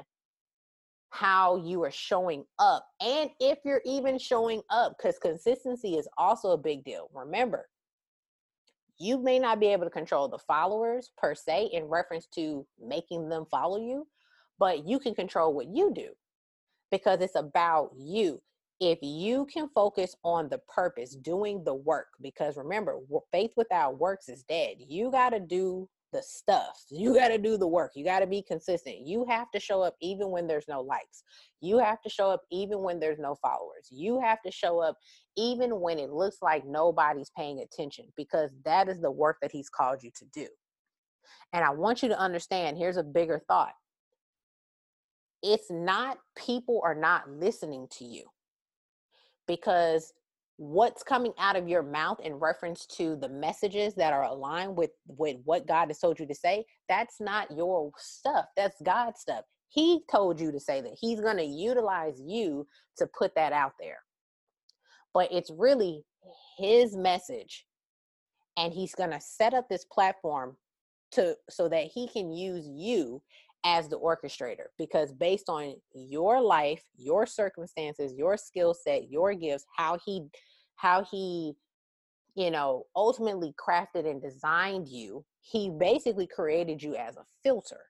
how 1.10 1.56
you 1.64 1.82
are 1.84 1.90
showing 1.90 2.44
up, 2.58 2.86
and 3.00 3.30
if 3.40 3.58
you're 3.64 3.82
even 3.84 4.18
showing 4.18 4.62
up, 4.70 4.96
because 4.98 5.18
consistency 5.18 5.94
is 5.96 6.08
also 6.18 6.50
a 6.50 6.58
big 6.58 6.84
deal. 6.84 7.08
Remember, 7.14 7.68
you 8.98 9.18
may 9.18 9.38
not 9.38 9.60
be 9.60 9.66
able 9.68 9.84
to 9.84 9.90
control 9.90 10.28
the 10.28 10.38
followers 10.38 11.10
per 11.16 11.34
se 11.34 11.70
in 11.72 11.84
reference 11.84 12.26
to 12.34 12.66
making 12.84 13.28
them 13.28 13.46
follow 13.50 13.78
you, 13.78 14.06
but 14.58 14.86
you 14.86 14.98
can 14.98 15.14
control 15.14 15.54
what 15.54 15.68
you 15.68 15.92
do 15.94 16.08
because 16.90 17.20
it's 17.20 17.36
about 17.36 17.90
you. 17.96 18.40
If 18.80 18.98
you 19.02 19.46
can 19.46 19.68
focus 19.74 20.14
on 20.24 20.48
the 20.48 20.58
purpose, 20.72 21.16
doing 21.16 21.64
the 21.64 21.74
work, 21.74 22.06
because 22.20 22.56
remember, 22.56 22.98
faith 23.32 23.52
without 23.56 23.98
works 23.98 24.28
is 24.28 24.44
dead. 24.44 24.76
You 24.78 25.10
got 25.10 25.30
to 25.30 25.40
do 25.40 25.88
the 26.12 26.22
stuff. 26.22 26.84
You 26.90 27.14
got 27.14 27.28
to 27.28 27.38
do 27.38 27.56
the 27.56 27.66
work. 27.66 27.92
You 27.94 28.04
got 28.04 28.20
to 28.20 28.26
be 28.26 28.42
consistent. 28.42 29.06
You 29.06 29.24
have 29.28 29.50
to 29.52 29.60
show 29.60 29.82
up 29.82 29.94
even 30.00 30.30
when 30.30 30.46
there's 30.46 30.68
no 30.68 30.80
likes. 30.80 31.22
You 31.60 31.78
have 31.78 32.00
to 32.02 32.08
show 32.08 32.30
up 32.30 32.42
even 32.50 32.82
when 32.82 33.00
there's 33.00 33.18
no 33.18 33.34
followers. 33.42 33.88
You 33.90 34.20
have 34.20 34.40
to 34.42 34.50
show 34.50 34.80
up 34.80 34.96
even 35.36 35.80
when 35.80 35.98
it 35.98 36.10
looks 36.10 36.38
like 36.42 36.66
nobody's 36.66 37.30
paying 37.36 37.60
attention 37.60 38.06
because 38.16 38.50
that 38.64 38.88
is 38.88 39.00
the 39.00 39.10
work 39.10 39.36
that 39.42 39.52
he's 39.52 39.68
called 39.68 40.02
you 40.02 40.10
to 40.16 40.24
do. 40.32 40.46
And 41.52 41.64
I 41.64 41.70
want 41.70 42.02
you 42.02 42.08
to 42.08 42.18
understand 42.18 42.76
here's 42.78 42.96
a 42.96 43.02
bigger 43.02 43.40
thought 43.48 43.72
it's 45.42 45.70
not 45.70 46.18
people 46.36 46.80
are 46.84 46.94
not 46.94 47.30
listening 47.30 47.86
to 47.92 48.04
you 48.04 48.24
because 49.46 50.12
what's 50.58 51.04
coming 51.04 51.32
out 51.38 51.54
of 51.54 51.68
your 51.68 51.84
mouth 51.84 52.18
in 52.20 52.34
reference 52.34 52.84
to 52.84 53.14
the 53.16 53.28
messages 53.28 53.94
that 53.94 54.12
are 54.12 54.24
aligned 54.24 54.76
with 54.76 54.90
with 55.06 55.36
what 55.44 55.68
God 55.68 55.86
has 55.86 56.00
told 56.00 56.18
you 56.18 56.26
to 56.26 56.34
say 56.34 56.64
that's 56.88 57.20
not 57.20 57.48
your 57.56 57.92
stuff 57.96 58.46
that's 58.56 58.80
God's 58.82 59.20
stuff. 59.20 59.44
He 59.68 60.00
told 60.10 60.40
you 60.40 60.50
to 60.50 60.58
say 60.58 60.80
that. 60.80 60.96
He's 61.00 61.20
going 61.20 61.36
to 61.36 61.44
utilize 61.44 62.20
you 62.20 62.66
to 62.96 63.06
put 63.06 63.34
that 63.36 63.52
out 63.52 63.72
there. 63.78 63.98
But 65.14 65.30
it's 65.30 65.50
really 65.50 66.04
his 66.58 66.96
message 66.96 67.64
and 68.56 68.72
he's 68.72 68.94
going 68.94 69.10
to 69.10 69.20
set 69.20 69.54
up 69.54 69.68
this 69.68 69.84
platform 69.84 70.56
to 71.12 71.36
so 71.48 71.68
that 71.68 71.84
he 71.94 72.08
can 72.08 72.32
use 72.32 72.66
you 72.66 73.22
as 73.64 73.88
the 73.88 73.98
orchestrator 73.98 74.66
because 74.78 75.12
based 75.12 75.48
on 75.48 75.74
your 75.94 76.40
life 76.40 76.82
your 76.96 77.26
circumstances 77.26 78.14
your 78.14 78.36
skill 78.36 78.72
set 78.72 79.10
your 79.10 79.34
gifts 79.34 79.64
how 79.76 79.98
he 80.04 80.22
how 80.76 81.04
he 81.10 81.54
you 82.36 82.50
know 82.50 82.84
ultimately 82.94 83.52
crafted 83.58 84.08
and 84.08 84.22
designed 84.22 84.86
you 84.86 85.24
he 85.40 85.70
basically 85.70 86.26
created 86.26 86.82
you 86.82 86.94
as 86.94 87.16
a 87.16 87.24
filter 87.42 87.80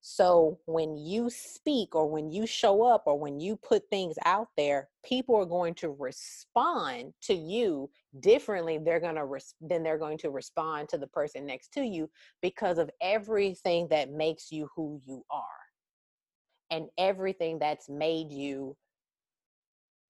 so 0.00 0.58
when 0.66 0.96
you 0.96 1.28
speak 1.30 1.94
or 1.94 2.08
when 2.08 2.30
you 2.30 2.46
show 2.46 2.82
up 2.84 3.04
or 3.06 3.18
when 3.18 3.40
you 3.40 3.56
put 3.56 3.82
things 3.90 4.16
out 4.24 4.48
there, 4.56 4.88
people 5.04 5.36
are 5.36 5.46
going 5.46 5.74
to 5.76 5.90
respond 5.90 7.12
to 7.22 7.34
you 7.34 7.90
differently. 8.20 8.78
They're 8.78 9.00
going 9.00 9.16
to 9.16 9.24
res- 9.24 9.54
then 9.60 9.82
they're 9.82 9.98
going 9.98 10.18
to 10.18 10.30
respond 10.30 10.88
to 10.90 10.98
the 10.98 11.08
person 11.08 11.44
next 11.44 11.72
to 11.72 11.82
you 11.82 12.08
because 12.40 12.78
of 12.78 12.90
everything 13.00 13.88
that 13.90 14.10
makes 14.12 14.52
you 14.52 14.68
who 14.76 15.00
you 15.04 15.24
are. 15.30 15.42
And 16.70 16.86
everything 16.98 17.58
that's 17.58 17.88
made 17.88 18.30
you 18.32 18.76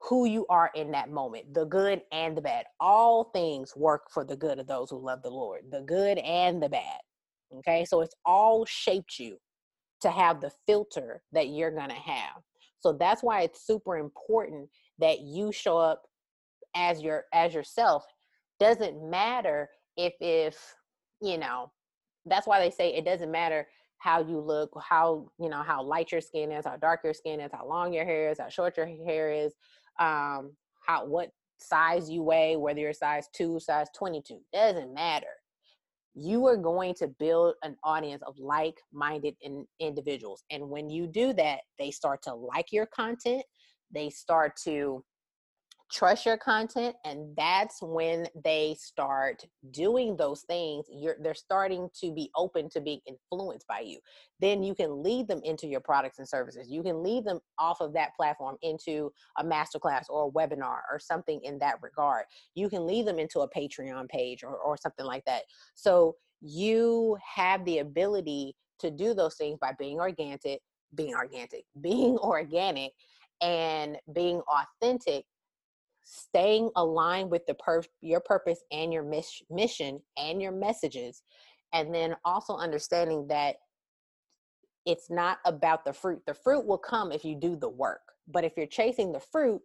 who 0.01 0.27
you 0.27 0.47
are 0.49 0.71
in 0.75 0.91
that 0.93 1.11
moment, 1.11 1.55
the 1.55 1.65
good 1.65 2.03
and 2.13 2.37
the 2.37 2.43
bad. 2.43 2.67
All 2.81 3.25
things 3.25 3.75
work 3.77 4.11
for 4.11 4.25
the 4.25 4.37
good 4.37 4.59
of 4.59 4.67
those 4.67 4.91
who 4.91 5.05
love 5.05 5.23
the 5.23 5.31
Lord, 5.31 5.63
the 5.71 5.81
good 5.81 6.19
and 6.19 6.63
the 6.63 6.69
bad. 6.69 7.01
Okay, 7.59 7.85
so 7.85 8.01
it's 8.03 8.15
all 8.25 8.65
shaped 8.67 9.19
you 9.19 9.39
to 10.07 10.13
have 10.13 10.41
the 10.41 10.53
filter 10.67 11.23
that 11.33 11.49
you're 11.49 11.73
going 11.73 11.89
to 11.89 11.95
have. 11.95 12.43
So 12.79 12.93
that's 12.93 13.23
why 13.23 13.43
it's 13.43 13.67
super 13.67 13.97
important 13.97 14.69
that 14.99 15.21
you 15.21 15.51
show 15.51 15.77
up 15.79 16.03
as 16.77 17.03
your 17.03 17.25
as 17.35 17.53
yourself. 17.55 18.05
Doesn't 18.61 19.11
matter 19.11 19.69
if 19.97 20.15
if 20.21 20.75
you 21.21 21.39
know. 21.39 21.73
That's 22.25 22.47
why 22.47 22.61
they 22.61 22.71
say 22.71 22.95
it 22.95 23.05
doesn't 23.05 23.31
matter 23.31 23.67
how 23.99 24.21
you 24.21 24.39
look, 24.39 24.71
how 24.81 25.29
you 25.41 25.49
know 25.49 25.63
how 25.63 25.83
light 25.83 26.13
your 26.13 26.21
skin 26.21 26.53
is, 26.53 26.65
how 26.65 26.77
dark 26.77 27.01
your 27.03 27.15
skin 27.15 27.41
is, 27.41 27.51
how 27.53 27.67
long 27.67 27.93
your 27.93 28.05
hair 28.05 28.31
is, 28.31 28.39
how 28.39 28.49
short 28.49 28.77
your 28.77 28.87
hair 28.87 29.33
is, 29.33 29.55
um, 29.99 30.53
how 30.87 31.05
what 31.07 31.31
size 31.59 32.09
you 32.09 32.23
weigh, 32.23 32.57
whether 32.57 32.81
you're 32.81 32.93
size 32.93 33.27
two, 33.35 33.59
size 33.59 33.89
twenty 33.97 34.23
two. 34.23 34.39
Doesn't 34.53 34.95
matter 34.95 35.27
you 36.19 36.47
are 36.47 36.57
going 36.57 36.95
to 36.95 37.09
build 37.19 37.55
an 37.63 37.77
audience 37.85 38.23
of 38.27 38.39
like-minded 38.39 39.35
in, 39.43 39.67
individuals 39.81 40.43
and 40.51 40.67
when 40.69 40.89
you 40.89 41.07
do 41.07 41.33
that 41.35 41.61
they 41.79 41.91
start 41.91 42.23
to 42.23 42.35
like 42.35 42.73
your 42.73 42.87
content 42.87 43.43
they 43.93 44.09
start 44.09 44.53
to 44.65 45.05
trust 45.91 46.27
your 46.27 46.37
content 46.37 46.97
and 47.05 47.35
that's 47.37 47.81
when 47.81 48.27
they 48.45 48.77
start 48.79 49.45
doing 49.71 50.17
those 50.17 50.43
things 50.43 50.85
you're 50.91 51.17
they're 51.21 51.35
starting 51.35 51.89
to 51.95 52.13
be 52.13 52.29
open 52.37 52.69
to 52.69 52.81
being 52.81 53.01
influenced 53.07 53.67
by 53.69 53.81
you. 53.81 53.99
Then 54.41 54.63
you 54.63 54.75
can 54.75 55.03
lead 55.03 55.29
them 55.29 55.41
into 55.45 55.67
your 55.67 55.81
products 55.81 56.19
and 56.19 56.29
services. 56.29 56.69
You 56.69 56.83
can 56.83 57.03
lead 57.03 57.25
them 57.25 57.41
off 57.59 57.81
of 57.81 57.93
that 57.93 58.15
platform 58.17 58.57
into 58.63 59.13
a 59.39 59.45
masterclass 59.45 60.05
or 60.11 60.27
a 60.27 60.31
webinar 60.31 60.81
or 60.91 60.99
something 60.99 61.41
in 61.43 61.59
that 61.61 61.77
regard. 61.83 62.25
You 62.55 62.69
can 62.69 62.87
lead 62.87 63.07
them 63.07 63.19
into 63.19 63.41
a 63.41 63.51
patreon 63.51 64.09
page 64.09 64.43
or, 64.43 64.57
or 64.57 64.77
something 64.77 65.07
like 65.07 65.25
that. 65.27 65.43
So 65.75 66.17
you 66.41 67.17
have 67.35 67.65
the 67.65 67.79
ability 67.79 68.57
to 68.81 68.91
do 68.91 69.15
those 69.15 69.37
things 69.37 69.59
by 69.61 69.73
being 69.79 70.01
organic 70.01 70.61
being 70.95 71.15
organic 71.15 71.65
being 71.81 72.19
organic 72.19 72.93
and 73.41 73.97
being 74.13 74.41
authentic 74.49 75.25
staying 76.07 76.71
aligned 76.77 77.31
with 77.31 77.45
the 77.47 77.55
per- 77.55 77.83
your 78.01 78.21
purpose 78.21 78.61
and 78.71 78.93
your 78.93 79.03
mis- 79.03 79.43
mission 79.51 80.01
and 80.17 80.41
your 80.41 80.53
messages 80.53 81.23
and 81.73 81.95
then 81.95 82.17
also 82.25 82.57
understanding 82.57 83.27
that 83.29 83.57
it's 84.87 85.11
not 85.11 85.39
about 85.45 85.85
the 85.85 85.93
fruit. 85.93 86.23
The 86.27 86.35
fruit 86.35 86.65
will 86.65 86.79
come 86.79 87.11
if 87.11 87.25
you 87.25 87.35
do 87.35 87.57
the 87.57 87.69
work 87.69 88.01
but 88.29 88.45
if 88.45 88.53
you're 88.57 88.67
chasing 88.67 89.13
the 89.13 89.21
fruit 89.21 89.61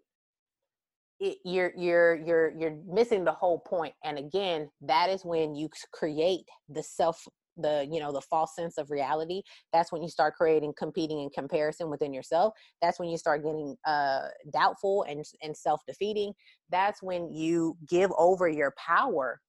it, 1.19 1.37
you're 1.45 1.71
you're 1.77 2.15
you're 2.15 2.53
you're 2.57 2.77
missing 2.87 3.23
the 3.23 3.31
whole 3.31 3.59
point 3.59 3.93
and 4.03 4.17
again 4.17 4.69
that 4.81 5.09
is 5.09 5.23
when 5.23 5.55
you 5.55 5.69
create 5.93 6.45
the 6.69 6.83
self 6.83 7.27
the 7.61 7.87
you 7.91 7.99
know 7.99 8.11
the 8.11 8.21
false 8.21 8.55
sense 8.55 8.77
of 8.77 8.91
reality 8.91 9.41
that's 9.73 9.91
when 9.91 10.01
you 10.01 10.09
start 10.09 10.35
creating 10.35 10.73
competing 10.77 11.21
and 11.21 11.31
comparison 11.33 11.89
within 11.89 12.13
yourself. 12.13 12.53
That's 12.81 12.99
when 12.99 13.09
you 13.09 13.17
start 13.17 13.43
getting 13.43 13.75
uh 13.85 14.27
doubtful 14.51 15.03
and 15.03 15.23
and 15.41 15.55
self-defeating. 15.55 16.33
That's 16.69 17.01
when 17.01 17.33
you 17.33 17.77
give 17.87 18.11
over 18.17 18.47
your 18.47 18.73
power 18.77 19.39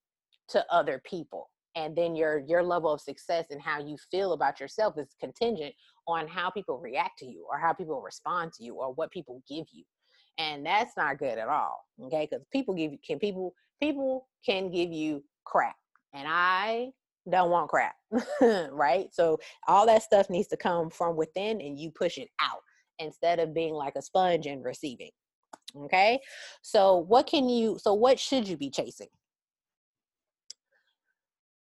to 0.49 0.65
other 0.71 1.01
people 1.05 1.51
and 1.75 1.97
then 1.97 2.15
your 2.15 2.41
your 2.47 2.63
level 2.63 2.93
of 2.93 3.01
success 3.01 3.47
and 3.51 3.61
how 3.61 3.81
you 3.81 3.97
feel 4.11 4.33
about 4.33 4.61
yourself 4.61 4.99
is 4.99 5.15
contingent 5.21 5.75
on 6.07 6.29
how 6.29 6.51
people 6.51 6.79
react 6.79 7.19
to 7.19 7.27
you 7.27 7.47
or 7.51 7.59
how 7.59 7.73
people 7.73 8.03
respond 8.03 8.53
to 8.53 8.65
you 8.65 8.75
or 8.75 8.93
what 8.93 9.11
people 9.11 9.43
give 9.49 9.67
you 9.73 9.85
and 10.39 10.67
that's 10.67 10.97
not 10.97 11.19
good 11.19 11.39
at 11.39 11.49
all 11.49 11.85
okay? 12.05 12.29
Because 12.29 12.45
people 12.53 12.75
give 12.75 12.93
you 12.93 12.99
can 13.07 13.19
people 13.19 13.55
people 13.81 14.29
can 14.45 14.71
give 14.71 14.93
you 14.93 15.25
crap 15.45 15.77
and 16.13 16.27
i 16.29 16.91
don't 17.31 17.51
want 17.51 17.71
crap, 17.71 17.95
right? 18.73 19.09
So 19.13 19.39
all 19.69 19.87
that 19.87 20.03
stuff 20.03 20.29
needs 20.29 20.49
to 20.49 20.57
come 20.57 20.91
from 20.91 21.17
within 21.17 21.61
and 21.61 21.79
you 21.79 21.91
push 21.91 22.19
it 22.19 22.29
out 22.41 22.61
instead 22.99 23.39
of 23.39 23.55
being 23.55 23.75
like 23.75 23.95
a 23.97 24.03
sponge 24.03 24.47
and 24.47 24.65
receiving. 24.65 25.11
Okay? 25.77 26.21
So 26.63 26.97
what 26.97 27.27
can 27.27 27.49
you 27.49 27.79
so 27.81 27.95
what 27.95 28.19
should 28.19 28.47
you 28.47 28.57
be 28.57 28.71
chasing? 28.71 29.09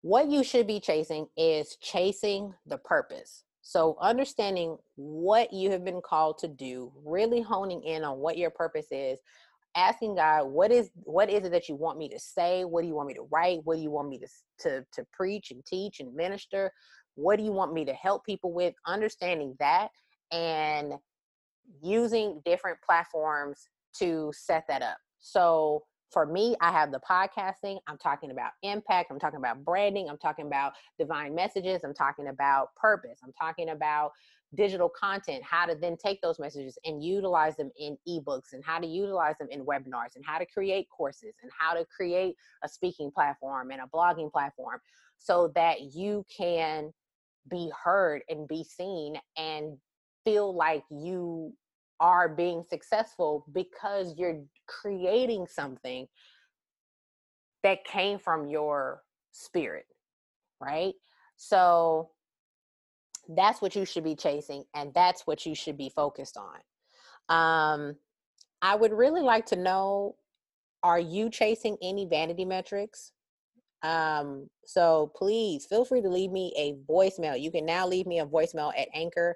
What 0.01 0.29
you 0.29 0.43
should 0.43 0.65
be 0.65 0.79
chasing 0.79 1.27
is 1.37 1.77
chasing 1.79 2.53
the 2.65 2.79
purpose. 2.79 3.43
So 3.61 3.95
understanding 4.01 4.77
what 4.95 5.53
you 5.53 5.69
have 5.69 5.85
been 5.85 6.01
called 6.01 6.39
to 6.39 6.47
do, 6.47 6.91
really 7.05 7.41
honing 7.41 7.83
in 7.83 8.03
on 8.03 8.17
what 8.17 8.37
your 8.37 8.49
purpose 8.49 8.87
is, 8.89 9.19
asking 9.75 10.15
God, 10.15 10.45
what 10.45 10.71
is 10.71 10.89
what 11.03 11.29
is 11.29 11.45
it 11.45 11.51
that 11.51 11.69
you 11.69 11.75
want 11.75 11.97
me 11.97 12.09
to 12.09 12.19
say? 12.19 12.63
What 12.65 12.81
do 12.81 12.87
you 12.87 12.95
want 12.95 13.07
me 13.07 13.13
to 13.15 13.27
write? 13.31 13.61
What 13.63 13.75
do 13.77 13.81
you 13.81 13.91
want 13.91 14.09
me 14.09 14.19
to 14.19 14.27
to 14.59 14.85
to 14.93 15.05
preach 15.13 15.51
and 15.51 15.65
teach 15.65 15.99
and 15.99 16.13
minister? 16.13 16.71
What 17.15 17.37
do 17.37 17.43
you 17.43 17.51
want 17.51 17.73
me 17.73 17.85
to 17.85 17.93
help 17.93 18.25
people 18.25 18.53
with? 18.53 18.73
Understanding 18.85 19.55
that 19.59 19.89
and 20.31 20.93
using 21.81 22.41
different 22.45 22.77
platforms 22.81 23.67
to 23.99 24.31
set 24.35 24.65
that 24.67 24.81
up. 24.81 24.97
So 25.19 25.83
for 26.11 26.25
me, 26.25 26.55
I 26.59 26.71
have 26.71 26.91
the 26.91 26.99
podcasting. 27.09 27.79
I'm 27.87 27.97
talking 27.97 28.31
about 28.31 28.51
impact. 28.63 29.11
I'm 29.11 29.19
talking 29.19 29.39
about 29.39 29.63
branding. 29.63 30.09
I'm 30.09 30.17
talking 30.17 30.45
about 30.45 30.73
divine 30.99 31.33
messages. 31.33 31.81
I'm 31.83 31.93
talking 31.93 32.27
about 32.27 32.75
purpose. 32.75 33.19
I'm 33.23 33.31
talking 33.39 33.69
about 33.69 34.11
digital 34.55 34.89
content, 34.89 35.43
how 35.43 35.65
to 35.65 35.75
then 35.75 35.95
take 35.95 36.21
those 36.21 36.39
messages 36.39 36.77
and 36.85 37.03
utilize 37.03 37.55
them 37.55 37.71
in 37.77 37.97
ebooks 38.07 38.53
and 38.53 38.63
how 38.65 38.79
to 38.79 38.87
utilize 38.87 39.37
them 39.37 39.47
in 39.49 39.65
webinars 39.65 40.15
and 40.15 40.25
how 40.25 40.37
to 40.37 40.45
create 40.45 40.87
courses 40.89 41.33
and 41.41 41.51
how 41.57 41.73
to 41.73 41.85
create 41.85 42.35
a 42.63 42.69
speaking 42.69 43.11
platform 43.11 43.71
and 43.71 43.81
a 43.81 43.87
blogging 43.95 44.31
platform 44.31 44.79
so 45.17 45.51
that 45.55 45.93
you 45.93 46.25
can 46.35 46.91
be 47.49 47.71
heard 47.83 48.21
and 48.29 48.47
be 48.47 48.63
seen 48.63 49.15
and 49.37 49.77
feel 50.25 50.53
like 50.53 50.83
you 50.89 51.53
are 51.99 52.27
being 52.27 52.63
successful 52.63 53.45
because 53.53 54.15
you're 54.17 54.41
creating 54.67 55.45
something 55.47 56.07
that 57.63 57.85
came 57.85 58.17
from 58.17 58.47
your 58.47 59.03
spirit, 59.31 59.85
right? 60.59 60.93
So 61.37 62.09
that's 63.29 63.61
what 63.61 63.75
you 63.75 63.85
should 63.85 64.03
be 64.03 64.15
chasing 64.15 64.63
and 64.75 64.93
that's 64.93 65.25
what 65.25 65.45
you 65.45 65.55
should 65.55 65.77
be 65.77 65.89
focused 65.89 66.37
on. 66.37 66.59
Um, 67.29 67.95
I 68.61 68.75
would 68.75 68.93
really 68.93 69.21
like 69.21 69.45
to 69.47 69.55
know 69.55 70.15
are 70.83 70.99
you 70.99 71.29
chasing 71.29 71.77
any 71.81 72.05
vanity 72.05 72.45
metrics? 72.45 73.11
Um, 73.83 74.49
so 74.65 75.11
please 75.15 75.65
feel 75.65 75.85
free 75.85 76.01
to 76.01 76.09
leave 76.09 76.31
me 76.31 76.53
a 76.57 76.73
voicemail. 76.91 77.39
You 77.39 77.51
can 77.51 77.65
now 77.65 77.87
leave 77.87 78.07
me 78.07 78.19
a 78.19 78.25
voicemail 78.25 78.71
at 78.77 78.87
anchor.fm 78.93 79.35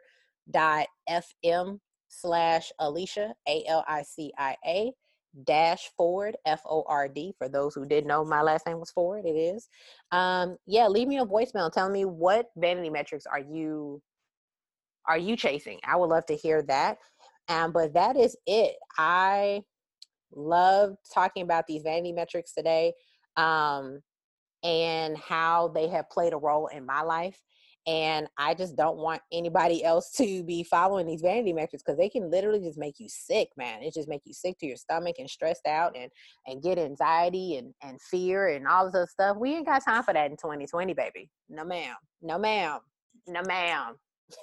slash 2.08 2.72
Alicia, 2.80 3.34
A 3.48 3.64
L 3.68 3.84
I 3.88 4.04
C 4.04 4.32
I 4.38 4.56
A, 4.66 4.92
dash 5.44 5.90
Ford, 5.98 6.36
F 6.46 6.62
O 6.66 6.84
R 6.88 7.08
D. 7.08 7.34
For 7.38 7.50
those 7.50 7.76
who 7.76 7.86
didn't 7.86 8.08
know 8.08 8.24
my 8.24 8.42
last 8.42 8.66
name 8.66 8.80
was 8.80 8.92
Ford, 8.92 9.26
it 9.26 9.38
is. 9.38 9.68
Um, 10.12 10.58
yeah, 10.66 10.88
leave 10.88 11.08
me 11.08 11.18
a 11.20 11.26
voicemail 11.26 11.72
telling 11.72 11.94
me 11.94 12.06
what 12.06 12.48
vanity 12.56 12.90
metrics 12.90 13.26
are 13.26 13.40
you 13.40 14.02
are 15.08 15.18
you 15.18 15.36
chasing? 15.36 15.80
I 15.84 15.96
would 15.98 16.10
love 16.10 16.26
to 16.28 16.36
hear 16.36 16.64
that. 16.64 16.98
Um, 17.48 17.72
but 17.72 17.94
that 17.94 18.18
is 18.18 18.36
it. 18.48 18.76
I 18.98 19.62
love 20.32 20.96
talking 21.14 21.44
about 21.44 21.68
these 21.68 21.84
vanity 21.84 22.12
metrics 22.12 22.54
today 22.54 22.94
um, 23.38 24.02
and 24.64 25.18
how 25.18 25.68
they 25.70 25.88
have 25.90 26.10
played 26.10 26.34
a 26.34 26.38
role 26.38 26.68
in 26.68 26.86
my 26.86 27.02
life 27.02 27.40
and 27.88 28.28
I 28.38 28.56
just 28.56 28.76
don't 28.76 28.98
want 28.98 29.22
anybody 29.32 29.84
else 29.84 30.12
to 30.18 30.44
be 30.44 30.64
following 30.64 31.06
these 31.06 31.22
vanity 31.22 31.54
metrics 31.54 31.84
because 31.84 31.98
they 31.98 32.10
can 32.10 32.32
literally 32.32 32.60
just 32.60 32.80
make 32.80 33.00
you 33.00 33.08
sick, 33.08 33.50
man. 33.56 33.84
It 33.84 33.94
just 33.94 34.10
make 34.10 34.22
you 34.26 34.34
sick 34.34 34.58
to 34.60 34.66
your 34.66 34.78
stomach 34.78 35.16
and 35.20 35.30
stressed 35.30 35.68
out 35.68 35.96
and 35.96 36.12
and 36.48 36.64
get 36.64 36.80
anxiety 36.80 37.58
and 37.58 37.74
and 37.84 38.02
fear 38.02 38.48
and 38.48 38.68
all 38.68 38.86
this 38.86 38.96
other 38.96 39.08
stuff. 39.12 39.38
We 39.38 39.56
ain't 39.56 39.66
got 39.66 39.84
time 39.84 40.04
for 40.04 40.14
that 40.14 40.32
in 40.32 40.38
2020, 40.38 40.94
baby. 40.94 41.30
No 41.50 41.64
ma'am. 41.64 41.96
No 42.22 42.38
ma'am. 42.38 42.80
No 43.28 43.42
ma'am. 43.48 43.96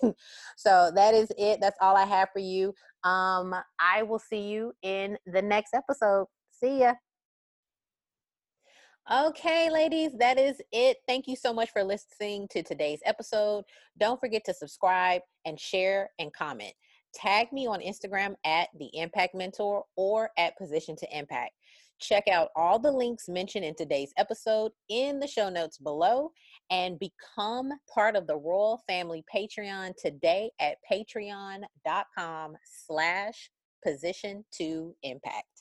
so 0.56 0.92
that 0.94 1.14
is 1.14 1.30
it. 1.36 1.60
That's 1.60 1.76
all 1.80 1.96
I 1.96 2.04
have 2.04 2.28
for 2.32 2.38
you. 2.38 2.74
Um, 3.04 3.54
I 3.80 4.02
will 4.02 4.18
see 4.18 4.42
you 4.42 4.72
in 4.82 5.18
the 5.26 5.42
next 5.42 5.74
episode. 5.74 6.26
See 6.50 6.80
ya. 6.80 6.94
Okay, 9.10 9.68
ladies, 9.68 10.12
that 10.20 10.38
is 10.38 10.60
it. 10.70 10.98
Thank 11.08 11.26
you 11.26 11.34
so 11.34 11.52
much 11.52 11.70
for 11.72 11.82
listening 11.82 12.46
to 12.52 12.62
today's 12.62 13.00
episode. 13.04 13.64
Don't 13.98 14.20
forget 14.20 14.44
to 14.44 14.54
subscribe 14.54 15.22
and 15.44 15.58
share 15.58 16.10
and 16.20 16.32
comment. 16.32 16.72
Tag 17.12 17.52
me 17.52 17.66
on 17.66 17.80
Instagram 17.80 18.36
at 18.44 18.68
the 18.78 18.88
Impact 18.94 19.34
Mentor 19.34 19.82
or 19.96 20.30
at 20.38 20.56
Position 20.56 20.94
to 20.96 21.18
Impact. 21.18 21.50
Check 22.00 22.28
out 22.30 22.50
all 22.54 22.78
the 22.78 22.92
links 22.92 23.28
mentioned 23.28 23.64
in 23.64 23.74
today's 23.74 24.12
episode 24.18 24.70
in 24.88 25.18
the 25.18 25.26
show 25.26 25.48
notes 25.48 25.78
below 25.78 26.30
and 26.70 26.98
become 27.00 27.70
part 27.92 28.14
of 28.14 28.28
the 28.28 28.36
Royal 28.36 28.82
Family 28.86 29.24
Patreon 29.34 29.94
today 30.00 30.52
at 30.60 30.76
patreon.com 30.90 32.56
slash 32.86 33.50
position 33.84 34.44
to 34.58 34.94
impact. 35.02 35.51